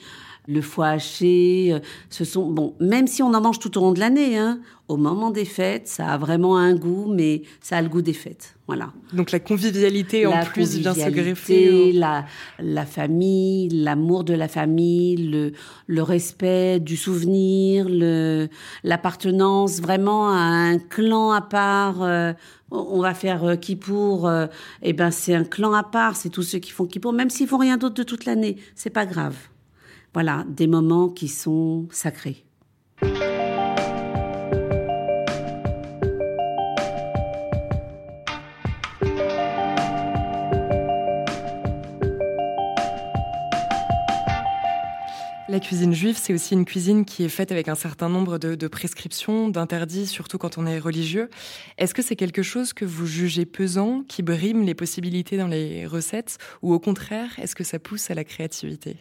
le 0.48 0.60
foie 0.60 0.88
haché. 0.88 1.72
Euh, 1.72 1.78
ce 2.10 2.24
sont 2.24 2.50
bon, 2.50 2.74
même 2.80 3.06
si 3.06 3.22
on 3.22 3.32
en 3.34 3.40
mange 3.40 3.58
tout 3.58 3.76
au 3.78 3.80
long 3.80 3.92
de 3.92 4.00
l'année, 4.00 4.36
hein, 4.36 4.60
au 4.88 4.96
moment 4.96 5.30
des 5.30 5.44
fêtes, 5.44 5.88
ça 5.88 6.08
a 6.08 6.18
vraiment 6.18 6.56
un 6.56 6.74
goût, 6.74 7.12
mais 7.12 7.42
ça 7.60 7.76
a 7.76 7.82
le 7.82 7.88
goût 7.88 8.02
des 8.02 8.12
fêtes. 8.12 8.56
Voilà. 8.66 8.92
Donc 9.12 9.32
la 9.32 9.40
convivialité 9.40 10.26
en 10.26 10.44
plus 10.44 10.76
vient 10.76 10.94
se 10.94 11.08
greffer. 11.08 11.92
La, 11.92 12.26
la 12.58 12.86
famille, 12.86 13.68
l'amour 13.68 14.24
de 14.24 14.34
la 14.34 14.48
famille, 14.48 15.16
le, 15.16 15.52
le 15.86 16.02
respect 16.02 16.71
du 16.78 16.96
souvenir, 16.96 17.86
l'appartenance 18.84 19.80
vraiment 19.80 20.30
à 20.30 20.40
un 20.40 20.78
clan 20.78 21.32
à 21.32 21.40
part. 21.40 22.02
Euh, 22.02 22.32
on 22.70 23.00
va 23.00 23.14
faire 23.14 23.44
euh, 23.44 23.56
Kippour, 23.56 24.26
euh, 24.26 24.46
eh 24.82 24.92
ben 24.92 25.10
c'est 25.10 25.34
un 25.34 25.44
clan 25.44 25.72
à 25.74 25.82
part, 25.82 26.16
c'est 26.16 26.30
tous 26.30 26.42
ceux 26.42 26.58
qui 26.58 26.70
font 26.70 26.86
Kippour, 26.86 27.12
même 27.12 27.30
s'ils 27.30 27.46
font 27.48 27.58
rien 27.58 27.76
d'autre 27.76 27.94
de 27.94 28.02
toute 28.02 28.24
l'année, 28.24 28.56
c'est 28.74 28.90
pas 28.90 29.06
grave. 29.06 29.36
Voilà, 30.14 30.44
des 30.48 30.66
moments 30.66 31.08
qui 31.08 31.28
sont 31.28 31.86
sacrés. 31.90 32.44
La 45.52 45.60
cuisine 45.60 45.92
juive, 45.92 46.16
c'est 46.18 46.32
aussi 46.32 46.54
une 46.54 46.64
cuisine 46.64 47.04
qui 47.04 47.24
est 47.24 47.28
faite 47.28 47.52
avec 47.52 47.68
un 47.68 47.74
certain 47.74 48.08
nombre 48.08 48.38
de, 48.38 48.68
prescriptions, 48.68 49.50
d'interdits, 49.50 50.06
surtout 50.06 50.38
quand 50.38 50.56
on 50.56 50.64
est 50.64 50.78
religieux. 50.78 51.28
Est-ce 51.76 51.92
que 51.92 52.00
c'est 52.00 52.16
quelque 52.16 52.42
chose 52.42 52.72
que 52.72 52.86
vous 52.86 53.04
jugez 53.04 53.44
pesant, 53.44 54.02
qui 54.08 54.22
brime 54.22 54.62
les 54.62 54.72
possibilités 54.72 55.36
dans 55.36 55.48
les 55.48 55.86
recettes, 55.86 56.38
ou 56.62 56.72
au 56.72 56.78
contraire, 56.78 57.38
est-ce 57.38 57.54
que 57.54 57.64
ça 57.64 57.78
pousse 57.78 58.10
à 58.10 58.14
la 58.14 58.24
créativité? 58.24 58.96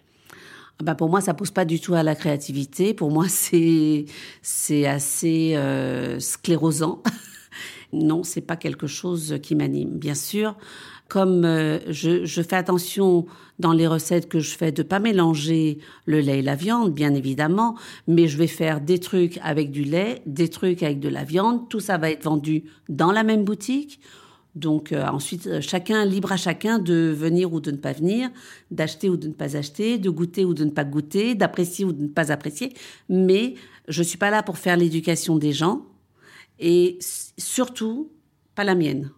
Ah 0.78 0.84
bah 0.84 0.94
pour 0.94 1.08
moi, 1.08 1.22
ça 1.22 1.34
pousse 1.34 1.52
pas 1.52 1.64
du 1.64 1.80
tout 1.80 1.94
à 1.94 2.04
la 2.04 2.16
créativité. 2.16 2.94
Pour 2.94 3.12
moi, 3.12 3.30
c'est 3.30 4.04
c'est 4.42 4.86
assez 4.86 5.54
euh, 5.56 6.20
sclérosant. 6.20 7.02
non, 7.94 8.24
c'est 8.24 8.42
pas 8.42 8.56
quelque 8.56 8.88
chose 8.88 9.38
qui 9.42 9.56
m'anime. 9.56 9.98
Bien 9.98 10.16
sûr, 10.16 10.56
comme 11.08 11.44
euh, 11.44 11.80
je, 11.92 12.26
je, 12.26 12.42
fais 12.42 12.56
attention 12.56 13.26
dans 13.60 13.74
les 13.74 13.86
recettes 13.86 14.30
que 14.30 14.40
je 14.40 14.56
fais 14.56 14.72
de 14.72 14.82
pas 14.82 15.00
mélanger 15.00 15.80
le 16.06 16.22
lait 16.22 16.40
et 16.40 16.42
la 16.42 16.56
viande, 16.56 16.94
bien 16.94 17.14
évidemment, 17.14 17.76
mais 18.08 18.28
je 18.28 18.38
vais 18.38 18.48
faire 18.48 18.80
des 18.80 19.00
trucs 19.00 19.38
avec 19.44 19.72
du 19.72 19.84
lait, 19.84 20.22
des 20.26 20.48
trucs 20.48 20.84
avec 20.84 21.00
de 21.00 21.10
la 21.10 21.26
viande. 21.26 21.68
Tout 21.70 21.82
ça 21.82 21.98
va 21.98 22.10
être 22.10 22.24
vendu 22.24 22.64
dans 22.88 23.12
la 23.12 23.24
même 23.24 23.44
boutique. 23.44 24.00
Donc 24.56 24.92
euh, 24.92 25.06
ensuite, 25.06 25.48
euh, 25.48 25.62
chacun, 25.62 26.06
libre 26.06 26.32
à 26.32 26.38
chacun 26.38 26.80
de 26.80 27.14
venir 27.14 27.54
ou 27.54 27.60
de 27.60 27.72
ne 27.72 27.78
pas 27.78 27.94
venir, 27.94 28.30
d'acheter 28.70 29.10
ou 29.10 29.18
de 29.18 29.28
ne 29.28 29.34
pas 29.34 29.58
acheter, 29.58 29.98
de 29.98 30.10
goûter 30.10 30.46
ou 30.46 30.54
de 30.54 30.64
ne 30.66 30.72
pas 30.72 30.84
goûter, 30.84 31.36
d'apprécier 31.36 31.86
ou 31.86 31.94
de 31.94 32.04
ne 32.04 32.08
pas 32.08 32.32
apprécier. 32.32 32.74
Mais 33.10 33.56
je 33.88 34.04
suis 34.04 34.18
pas 34.18 34.30
là 34.30 34.44
pour 34.44 34.58
faire 34.58 34.78
l'éducation 34.78 35.38
des 35.38 35.52
gens 35.52 35.86
et 36.62 36.98
surtout 37.38 38.12
pas 38.56 38.64
la 38.64 38.76
mienne. 38.76 39.12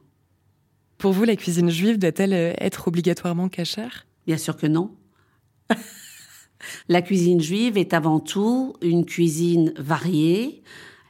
Pour 0.97 1.11
vous, 1.11 1.25
la 1.25 1.35
cuisine 1.35 1.69
juive 1.69 1.99
doit-elle 1.99 2.33
euh, 2.33 2.53
être 2.59 2.87
obligatoirement 2.87 3.49
cachère? 3.49 4.07
Bien 4.25 4.37
sûr 4.37 4.55
que 4.55 4.67
non. 4.67 4.95
la 6.87 7.01
cuisine 7.01 7.41
juive 7.41 7.77
est 7.77 7.93
avant 7.93 8.21
tout 8.21 8.73
une 8.81 9.05
cuisine 9.05 9.73
variée. 9.77 10.63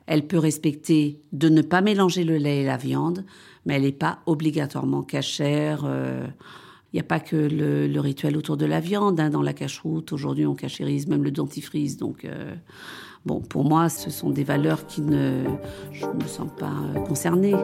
Elle 0.08 0.28
peut 0.28 0.40
respecter 0.40 1.22
de 1.32 1.48
ne 1.48 1.62
pas 1.62 1.82
mélanger 1.82 2.24
le 2.24 2.38
lait 2.38 2.62
et 2.62 2.66
la 2.66 2.78
viande, 2.78 3.24
mais 3.66 3.76
elle 3.76 3.84
n'est 3.84 3.92
pas 3.92 4.20
obligatoirement 4.26 5.04
cachère. 5.04 5.82
Il 5.84 5.90
euh, 5.90 6.28
n'y 6.94 7.00
a 7.00 7.04
pas 7.04 7.20
que 7.20 7.36
le, 7.36 8.00
rituel 8.00 8.36
autour 8.36 8.58
de 8.58 8.66
la 8.66 8.80
viande. 8.80 9.20
Hein, 9.20 9.30
dans 9.30 9.44
la 9.44 9.54
cache-route, 9.54 10.12
aujourd'hui, 10.12 10.46
on 10.46 10.56
cachérise 10.56 11.08
même 11.08 11.24
le 11.24 11.32
dentifrice. 11.32 11.98
Donc, 11.98 12.26
euh, 12.26 12.56
bon, 13.26 13.42
pour 13.42 13.64
moi, 13.64 13.90
ce 13.90 14.10
sont 14.10 14.30
des 14.30 14.44
valeurs 14.44 14.86
qui 14.88 15.02
ne. 15.02 15.44
Je 15.92 16.06
ne 16.06 16.24
me 16.24 16.28
sens 16.28 16.50
pas 16.58 16.72
euh, 16.96 17.00
concernée. 17.02 17.56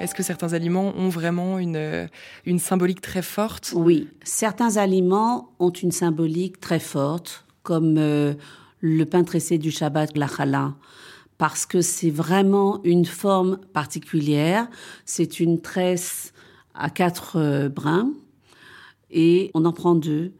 Est-ce 0.00 0.14
que 0.14 0.22
certains 0.22 0.54
aliments 0.54 0.94
ont 0.96 1.10
vraiment 1.10 1.58
une, 1.58 2.08
une 2.46 2.58
symbolique 2.58 3.02
très 3.02 3.20
forte? 3.20 3.74
Oui, 3.76 4.08
certains 4.22 4.78
aliments 4.78 5.50
ont 5.58 5.70
une 5.70 5.92
symbolique 5.92 6.60
très 6.60 6.78
forte 6.78 7.44
comme 7.62 7.98
euh, 7.98 8.32
le 8.80 9.04
pain 9.04 9.22
tressé 9.22 9.58
du 9.58 9.70
Shabbat, 9.70 10.16
la 10.16 10.26
challah, 10.26 10.74
parce 11.36 11.66
que 11.66 11.82
c'est 11.82 12.08
vraiment 12.08 12.80
une 12.84 13.04
forme 13.04 13.58
particulière. 13.74 14.68
C'est 15.04 15.40
une 15.40 15.60
tresse 15.60 16.32
à 16.78 16.90
quatre 16.90 17.36
euh, 17.36 17.68
brins 17.68 18.12
et 19.10 19.50
on 19.54 19.64
en 19.64 19.72
prend 19.72 19.94
deux. 19.94 20.32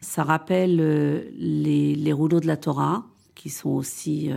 Ça 0.00 0.22
rappelle 0.24 0.78
euh, 0.80 1.22
les, 1.36 2.12
rouleaux 2.12 2.40
de 2.40 2.46
la 2.46 2.56
Torah, 2.56 3.06
qui 3.34 3.50
sont 3.50 3.70
aussi 3.70 4.30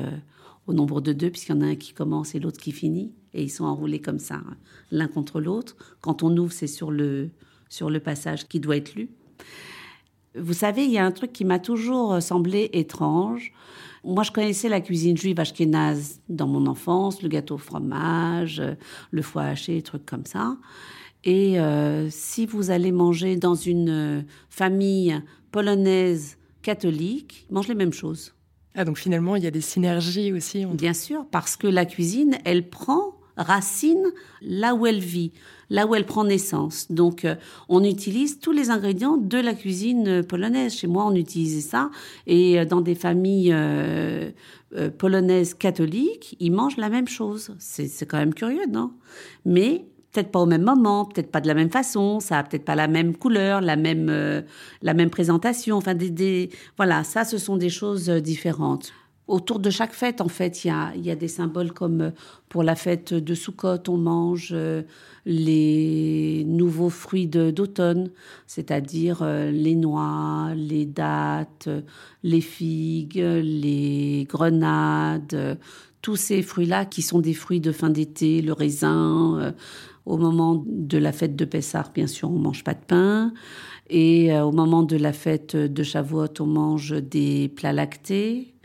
au 0.67 0.73
nombre 0.73 1.01
de 1.01 1.11
deux, 1.11 1.31
puisqu'il 1.31 1.55
y 1.55 1.57
en 1.57 1.61
a 1.61 1.65
un 1.65 1.75
qui 1.75 1.93
commence 1.93 2.35
et 2.35 2.39
l'autre 2.39 2.59
qui 2.59 2.71
finit, 2.71 3.11
et 3.33 3.41
ils 3.41 3.49
sont 3.49 3.65
enroulés 3.65 3.99
comme 3.99 4.19
ça, 4.19 4.41
l'un 4.91 5.07
contre 5.07 5.41
l'autre. 5.41 5.75
Quand 6.01 6.21
on 6.21 6.35
ouvre, 6.37 6.51
c'est 6.51 6.67
sur 6.67 6.91
le, 6.91 7.31
sur 7.67 7.89
le 7.89 7.99
passage 7.99 8.47
qui 8.47 8.59
doit 8.59 8.77
être 8.77 8.93
lu. 8.93 9.09
Vous 10.37 10.53
savez, 10.53 10.85
il 10.85 10.91
y 10.91 10.99
a 10.99 11.05
un 11.05 11.11
truc 11.11 11.33
qui 11.33 11.45
m'a 11.45 11.57
toujours 11.57 12.21
semblé 12.21 12.69
étrange. 12.73 13.51
Moi, 14.03 14.23
je 14.23 14.31
connaissais 14.31 14.69
la 14.69 14.81
cuisine 14.81 15.17
juive 15.17 15.39
ashkénaze 15.39 16.21
dans 16.29 16.47
mon 16.47 16.67
enfance, 16.67 17.21
le 17.21 17.29
gâteau 17.29 17.55
au 17.55 17.59
fromage, 17.59 18.61
le 19.11 19.21
foie 19.21 19.43
haché, 19.43 19.75
des 19.75 19.81
trucs 19.81 20.05
comme 20.05 20.25
ça. 20.25 20.57
Et 21.23 21.59
euh, 21.59 22.09
si 22.09 22.45
vous 22.45 22.71
allez 22.71 22.91
manger 22.91 23.35
dans 23.35 23.55
une 23.55 24.25
famille 24.49 25.21
polonaise 25.51 26.37
catholique, 26.61 27.45
ils 27.49 27.53
mangent 27.53 27.67
les 27.67 27.75
mêmes 27.75 27.93
choses. 27.93 28.33
Ah, 28.75 28.85
donc 28.85 28.97
finalement, 28.97 29.35
il 29.35 29.43
y 29.43 29.47
a 29.47 29.51
des 29.51 29.61
synergies 29.61 30.31
aussi. 30.31 30.65
Bien 30.65 30.93
sûr, 30.93 31.25
parce 31.29 31.57
que 31.57 31.67
la 31.67 31.85
cuisine, 31.85 32.37
elle 32.45 32.69
prend 32.69 33.15
racine 33.37 34.11
là 34.41 34.75
où 34.75 34.85
elle 34.85 34.99
vit, 34.99 35.31
là 35.69 35.87
où 35.87 35.95
elle 35.95 36.05
prend 36.05 36.23
naissance. 36.23 36.91
Donc, 36.91 37.25
euh, 37.25 37.35
on 37.69 37.83
utilise 37.83 38.39
tous 38.39 38.51
les 38.51 38.69
ingrédients 38.69 39.17
de 39.17 39.37
la 39.37 39.53
cuisine 39.53 40.07
euh, 40.07 40.23
polonaise. 40.23 40.75
Chez 40.75 40.87
moi, 40.87 41.05
on 41.05 41.15
utilisait 41.15 41.61
ça. 41.61 41.91
Et 42.27 42.59
euh, 42.59 42.65
dans 42.65 42.81
des 42.81 42.95
familles 42.95 43.55
polonaises 44.97 45.53
catholiques, 45.53 46.37
ils 46.39 46.51
mangent 46.51 46.77
la 46.77 46.89
même 46.89 47.07
chose. 47.07 47.53
C'est 47.59 48.05
quand 48.05 48.17
même 48.17 48.33
curieux, 48.33 48.65
non? 48.69 48.93
Mais 49.45 49.85
peut-être 50.11 50.31
pas 50.31 50.39
au 50.39 50.45
même 50.45 50.63
moment, 50.63 51.05
peut-être 51.05 51.31
pas 51.31 51.41
de 51.41 51.47
la 51.47 51.53
même 51.53 51.69
façon, 51.69 52.19
ça 52.19 52.39
a 52.39 52.43
peut-être 52.43 52.65
pas 52.65 52.75
la 52.75 52.87
même 52.87 53.15
couleur, 53.15 53.61
la 53.61 53.75
même, 53.75 54.43
la 54.81 54.93
même 54.93 55.09
présentation. 55.09 55.77
Enfin, 55.77 55.95
des, 55.95 56.49
voilà, 56.77 57.03
ça, 57.03 57.23
ce 57.23 57.37
sont 57.37 57.57
des 57.57 57.69
choses 57.69 58.09
différentes 58.09 58.93
autour 59.31 59.59
de 59.59 59.69
chaque 59.69 59.93
fête, 59.93 60.19
en 60.19 60.27
fait, 60.27 60.65
il 60.65 60.67
y 60.67 60.71
a, 60.71 60.93
y 60.95 61.09
a, 61.09 61.15
des 61.15 61.29
symboles 61.29 61.71
comme 61.71 62.01
euh, 62.01 62.11
pour 62.49 62.63
la 62.63 62.75
fête 62.75 63.13
de 63.13 63.33
Soukhot, 63.33 63.77
on 63.87 63.97
mange 63.97 64.49
euh, 64.51 64.83
les 65.25 66.43
nouveaux 66.45 66.89
fruits 66.89 67.27
d'automne, 67.27 68.09
c'est-à-dire 68.45 69.19
euh, 69.21 69.49
les 69.49 69.75
noix, 69.75 70.49
les 70.55 70.85
dattes, 70.85 71.69
les 72.23 72.41
figues, 72.41 73.23
les 73.23 74.27
grenades, 74.29 75.57
tous 76.01 76.15
ces 76.17 76.41
fruits-là 76.41 76.85
qui 76.85 77.01
sont 77.01 77.19
des 77.19 77.33
fruits 77.33 77.61
de 77.61 77.71
fin 77.71 77.89
d'été, 77.89 78.41
le 78.41 78.53
raisin. 78.53 79.53
Au 80.05 80.17
moment 80.17 80.63
de 80.65 80.97
la 80.97 81.11
fête 81.11 81.35
de 81.35 81.45
Pessah, 81.45 81.85
bien 81.93 82.07
sûr, 82.07 82.29
on 82.31 82.39
mange 82.39 82.63
pas 82.63 82.73
de 82.73 82.83
pain. 82.85 83.33
Et 83.89 84.33
au 84.39 84.51
moment 84.51 84.83
de 84.83 84.95
la 84.95 85.13
fête 85.13 85.55
de 85.55 85.83
Shavuot, 85.83 86.39
on 86.39 86.45
mange 86.45 86.91
des 86.93 87.49
plats 87.49 87.73
lactés. 87.73 88.55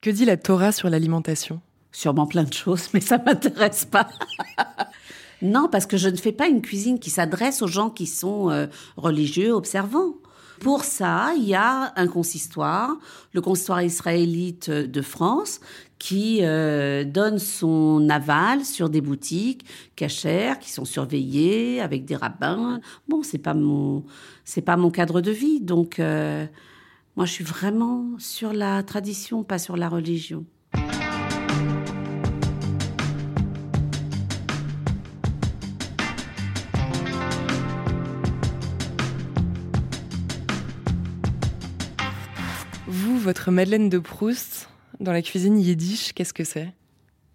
Que 0.00 0.10
dit 0.10 0.24
la 0.24 0.36
Torah 0.36 0.72
sur 0.72 0.88
l'alimentation? 0.88 1.60
Sûrement 1.92 2.26
plein 2.26 2.44
de 2.44 2.52
choses, 2.52 2.88
mais 2.94 3.00
ça 3.00 3.18
m'intéresse 3.18 3.84
pas. 3.84 4.08
non, 5.42 5.68
parce 5.70 5.86
que 5.86 5.96
je 5.96 6.08
ne 6.08 6.16
fais 6.16 6.32
pas 6.32 6.48
une 6.48 6.62
cuisine 6.62 6.98
qui 6.98 7.10
s'adresse 7.10 7.62
aux 7.62 7.66
gens 7.66 7.90
qui 7.90 8.06
sont 8.06 8.50
euh, 8.50 8.66
religieux, 8.96 9.52
observants. 9.52 10.14
Pour 10.60 10.84
ça, 10.84 11.32
il 11.36 11.44
y 11.44 11.54
a 11.54 11.92
un 11.96 12.08
consistoire, 12.08 12.96
le 13.32 13.40
consistoire 13.40 13.82
israélite 13.82 14.70
de 14.70 15.02
France, 15.02 15.60
qui 15.98 16.38
euh, 16.42 17.04
donne 17.04 17.38
son 17.38 18.08
aval 18.08 18.64
sur 18.64 18.88
des 18.88 19.00
boutiques 19.00 19.64
cachères 19.96 20.58
qui 20.58 20.70
sont 20.70 20.84
surveillées 20.84 21.80
avec 21.80 22.04
des 22.04 22.16
rabbins. 22.16 22.80
Bon, 23.08 23.22
c'est 23.22 23.38
pas 23.38 23.54
mon, 23.54 24.04
c'est 24.44 24.62
pas 24.62 24.76
mon 24.76 24.90
cadre 24.90 25.20
de 25.20 25.30
vie, 25.30 25.60
donc. 25.60 25.98
Euh, 25.98 26.46
moi, 27.16 27.26
je 27.26 27.32
suis 27.32 27.44
vraiment 27.44 28.06
sur 28.20 28.52
la 28.52 28.80
tradition, 28.84 29.42
pas 29.42 29.58
sur 29.58 29.76
la 29.76 29.88
religion. 29.88 30.44
Votre 43.28 43.50
Madeleine 43.50 43.90
de 43.90 43.98
Proust, 43.98 44.70
dans 45.00 45.12
la 45.12 45.20
cuisine 45.20 45.58
yiddish, 45.58 46.14
qu'est-ce 46.14 46.32
que 46.32 46.44
c'est? 46.44 46.72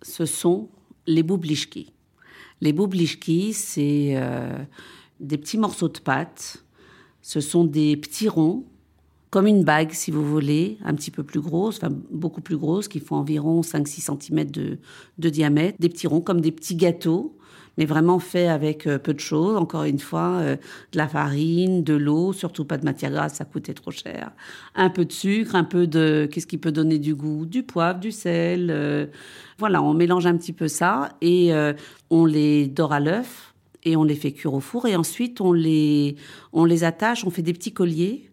Ce 0.02 0.26
sont 0.26 0.70
les 1.06 1.22
boublichki. 1.22 1.94
Les 2.62 2.74
boublichki, 2.74 3.54
c'est 3.54 4.14
euh, 4.16 4.58
des 5.20 5.38
petits 5.38 5.60
morceaux 5.60 5.90
de 5.90 6.00
pâte. 6.00 6.66
Ce 7.22 7.42
sont 7.42 7.64
des 7.64 7.96
petits 7.96 8.28
ronds 8.28 8.66
comme 9.30 9.46
une 9.46 9.64
bague, 9.64 9.92
si 9.92 10.10
vous 10.10 10.28
voulez, 10.28 10.80
un 10.84 10.96
petit 10.96 11.12
peu 11.12 11.22
plus 11.22 11.42
grosse, 11.42 11.78
enfin 11.78 11.96
beaucoup 12.10 12.42
plus 12.42 12.58
grosse, 12.58 12.88
qui 12.88 13.00
font 13.00 13.18
environ 13.18 13.62
5-6 13.62 14.18
cm 14.20 14.50
de, 14.50 15.30
diamètre, 15.30 15.78
des 15.80 15.90
petits 15.90 16.08
ronds 16.08 16.22
comme 16.22 16.42
des 16.42 16.52
petits 16.52 16.76
gâteaux, 16.76 17.38
mais 17.78 17.86
vraiment 17.86 18.20
faits 18.20 18.50
avec 18.50 18.88
euh, 18.88 18.98
peu 18.98 19.14
de 19.14 19.20
choses. 19.20 19.58
Encore 19.58 19.84
une 19.84 20.00
fois, 20.00 20.38
euh, 20.42 20.56
de 20.92 20.98
la 20.98 21.08
farine, 21.08 21.84
de 21.84 21.94
l'eau, 21.94 22.34
surtout 22.34 22.66
pas 22.66 22.78
de 22.78 22.86
matière 22.86 23.12
grasse, 23.12 23.36
ça 23.36 23.46
coûtait 23.46 23.74
trop 23.74 23.92
cher. 23.92 24.32
Un 24.76 24.90
peu 24.90 25.06
de 25.06 25.12
sucre, 25.12 25.56
un 25.56 25.64
peu 25.64 25.88
de, 25.88 26.28
qu'est-ce 26.32 26.48
qui 26.48 26.58
peut 26.58 26.72
donner 26.72 27.00
du 27.00 27.16
goût? 27.16 27.46
Du 27.46 27.64
poivre, 27.64 28.00
du 28.00 28.12
sel. 28.12 28.70
Euh, 28.70 29.08
voilà, 29.58 29.82
on 29.82 29.94
mélange 29.94 30.26
un 30.26 30.38
petit 30.38 30.54
peu 30.54 30.68
ça 30.68 31.10
et 31.22 31.52
on 32.10 32.26
les 32.26 32.68
dore 32.68 32.92
à 32.92 33.00
l'œuf 33.00 33.54
et 33.84 33.96
on 33.96 34.04
les 34.04 34.16
fait 34.16 34.32
cuire 34.32 34.54
au 34.54 34.60
four 34.60 34.88
et 34.88 34.96
ensuite 34.96 35.42
on 35.42 35.54
les, 35.54 36.16
on 36.52 36.66
les 36.66 36.84
attache, 36.84 37.24
on 37.24 37.30
fait 37.30 37.44
des 37.44 37.54
petits 37.54 37.72
colliers 37.72 38.30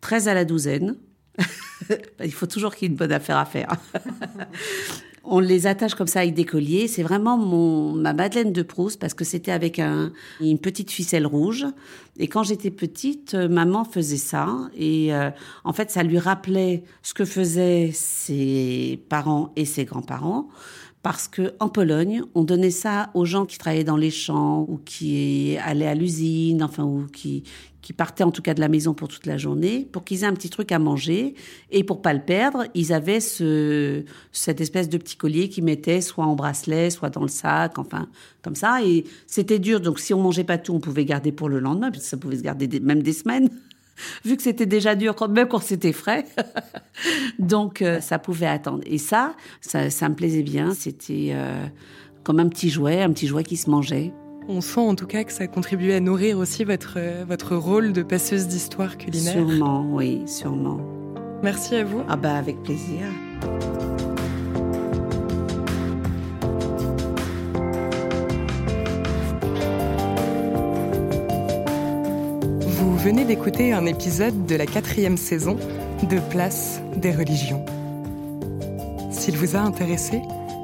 13 0.00 0.28
à 0.28 0.34
la 0.34 0.44
douzaine. 0.44 0.96
Il 2.22 2.32
faut 2.32 2.46
toujours 2.46 2.74
qu'il 2.74 2.86
y 2.86 2.90
ait 2.90 2.92
une 2.92 2.98
bonne 2.98 3.12
affaire 3.12 3.38
à 3.38 3.46
faire. 3.46 3.72
On 5.26 5.40
les 5.40 5.66
attache 5.66 5.94
comme 5.94 6.06
ça 6.06 6.20
avec 6.20 6.34
des 6.34 6.44
colliers. 6.44 6.86
C'est 6.86 7.02
vraiment 7.02 7.38
mon, 7.38 7.92
ma 7.92 8.12
Madeleine 8.12 8.52
de 8.52 8.62
Proust 8.62 9.00
parce 9.00 9.14
que 9.14 9.24
c'était 9.24 9.52
avec 9.52 9.78
un, 9.78 10.12
une 10.40 10.58
petite 10.58 10.90
ficelle 10.90 11.26
rouge. 11.26 11.66
Et 12.18 12.28
quand 12.28 12.42
j'étais 12.42 12.70
petite, 12.70 13.34
euh, 13.34 13.48
maman 13.48 13.84
faisait 13.84 14.18
ça. 14.18 14.48
Et 14.76 15.14
euh, 15.14 15.30
en 15.64 15.72
fait, 15.72 15.90
ça 15.90 16.02
lui 16.02 16.18
rappelait 16.18 16.84
ce 17.02 17.14
que 17.14 17.24
faisaient 17.24 17.90
ses 17.92 19.02
parents 19.08 19.52
et 19.56 19.64
ses 19.64 19.84
grands-parents 19.84 20.48
parce 21.04 21.28
que 21.28 21.52
en 21.60 21.68
Pologne, 21.68 22.22
on 22.34 22.44
donnait 22.44 22.70
ça 22.70 23.10
aux 23.12 23.26
gens 23.26 23.44
qui 23.44 23.58
travaillaient 23.58 23.84
dans 23.84 23.98
les 23.98 24.10
champs 24.10 24.64
ou 24.70 24.80
qui 24.82 25.54
allaient 25.62 25.86
à 25.86 25.94
l'usine, 25.94 26.62
enfin 26.62 26.82
ou 26.82 27.06
qui 27.12 27.44
qui 27.82 27.92
partaient 27.92 28.24
en 28.24 28.30
tout 28.30 28.40
cas 28.40 28.54
de 28.54 28.60
la 28.60 28.68
maison 28.68 28.94
pour 28.94 29.08
toute 29.08 29.26
la 29.26 29.36
journée, 29.36 29.86
pour 29.92 30.04
qu'ils 30.04 30.24
aient 30.24 30.26
un 30.26 30.32
petit 30.32 30.48
truc 30.48 30.72
à 30.72 30.78
manger. 30.78 31.34
Et 31.70 31.84
pour 31.84 32.00
pas 32.00 32.14
le 32.14 32.22
perdre, 32.22 32.64
ils 32.72 32.94
avaient 32.94 33.20
ce 33.20 34.02
cette 34.32 34.62
espèce 34.62 34.88
de 34.88 34.96
petit 34.96 35.16
collier 35.16 35.50
qu'ils 35.50 35.64
mettaient 35.64 36.00
soit 36.00 36.24
en 36.24 36.36
bracelet, 36.36 36.88
soit 36.88 37.10
dans 37.10 37.20
le 37.20 37.28
sac, 37.28 37.78
enfin 37.78 38.08
comme 38.40 38.54
ça. 38.54 38.82
Et 38.82 39.04
c'était 39.26 39.58
dur. 39.58 39.80
Donc 39.80 40.00
si 40.00 40.14
on 40.14 40.22
mangeait 40.22 40.42
pas 40.42 40.56
tout, 40.56 40.72
on 40.72 40.80
pouvait 40.80 41.04
garder 41.04 41.32
pour 41.32 41.50
le 41.50 41.58
lendemain, 41.58 41.90
parce 41.90 42.04
ça 42.04 42.16
pouvait 42.16 42.38
se 42.38 42.42
garder 42.42 42.80
même 42.80 43.02
des 43.02 43.12
semaines. 43.12 43.50
Vu 44.24 44.36
que 44.36 44.42
c'était 44.42 44.66
déjà 44.66 44.94
dur, 44.94 45.14
quand 45.14 45.28
même 45.28 45.48
quand 45.48 45.62
c'était 45.62 45.92
frais. 45.92 46.24
Donc, 47.38 47.82
euh, 47.82 48.00
ça 48.00 48.18
pouvait 48.18 48.46
attendre. 48.46 48.82
Et 48.86 48.98
ça, 48.98 49.34
ça, 49.60 50.08
me 50.08 50.14
plaisait 50.14 50.42
bien. 50.42 50.74
C'était 50.74 51.30
euh, 51.32 51.66
comme 52.22 52.40
un 52.40 52.48
petit 52.48 52.70
jouet, 52.70 53.02
un 53.02 53.12
petit 53.12 53.26
jouet 53.26 53.44
qui 53.44 53.56
se 53.56 53.70
mangeait. 53.70 54.12
On 54.48 54.60
sent 54.60 54.80
en 54.80 54.94
tout 54.94 55.06
cas 55.06 55.24
que 55.24 55.32
ça 55.32 55.46
contribuait 55.46 55.94
à 55.94 56.00
nourrir 56.00 56.38
aussi 56.38 56.64
votre, 56.64 56.98
votre 57.26 57.56
rôle 57.56 57.94
de 57.94 58.02
passeuse 58.02 58.46
d'histoire 58.46 58.98
culinaire. 58.98 59.32
Sûrement, 59.32 59.88
oui, 59.90 60.22
sûrement. 60.26 60.80
Merci 61.42 61.76
à 61.76 61.84
vous. 61.84 62.02
Ah 62.08 62.16
bah 62.16 62.36
avec 62.36 62.62
plaisir. 62.62 63.06
Venez 73.04 73.26
d'écouter 73.26 73.74
un 73.74 73.84
épisode 73.84 74.46
de 74.46 74.54
la 74.56 74.64
quatrième 74.64 75.18
saison 75.18 75.58
de 76.08 76.18
Place 76.30 76.80
des 76.96 77.12
religions. 77.12 77.62
S'il 79.10 79.36
vous 79.36 79.56
a 79.56 79.58
intéressé, 79.58 80.22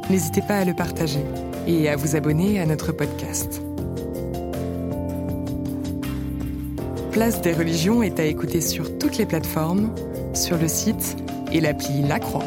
n'hésitez 0.08 0.40
pas 0.40 0.56
à 0.56 0.64
le 0.64 0.72
partager 0.72 1.20
et 1.66 1.90
à 1.90 1.96
vous 1.96 2.16
abonner 2.16 2.58
à 2.58 2.64
notre 2.64 2.92
podcast. 2.92 3.60
Place 7.12 7.42
des 7.42 7.52
religions 7.52 8.02
est 8.02 8.18
à 8.18 8.24
écouter 8.24 8.62
sur 8.62 8.96
toutes 8.96 9.18
les 9.18 9.26
plateformes, 9.26 9.94
sur 10.32 10.56
le 10.56 10.66
site 10.66 11.18
et 11.52 11.60
l'appli 11.60 12.00
La 12.08 12.20
Croix. 12.20 12.44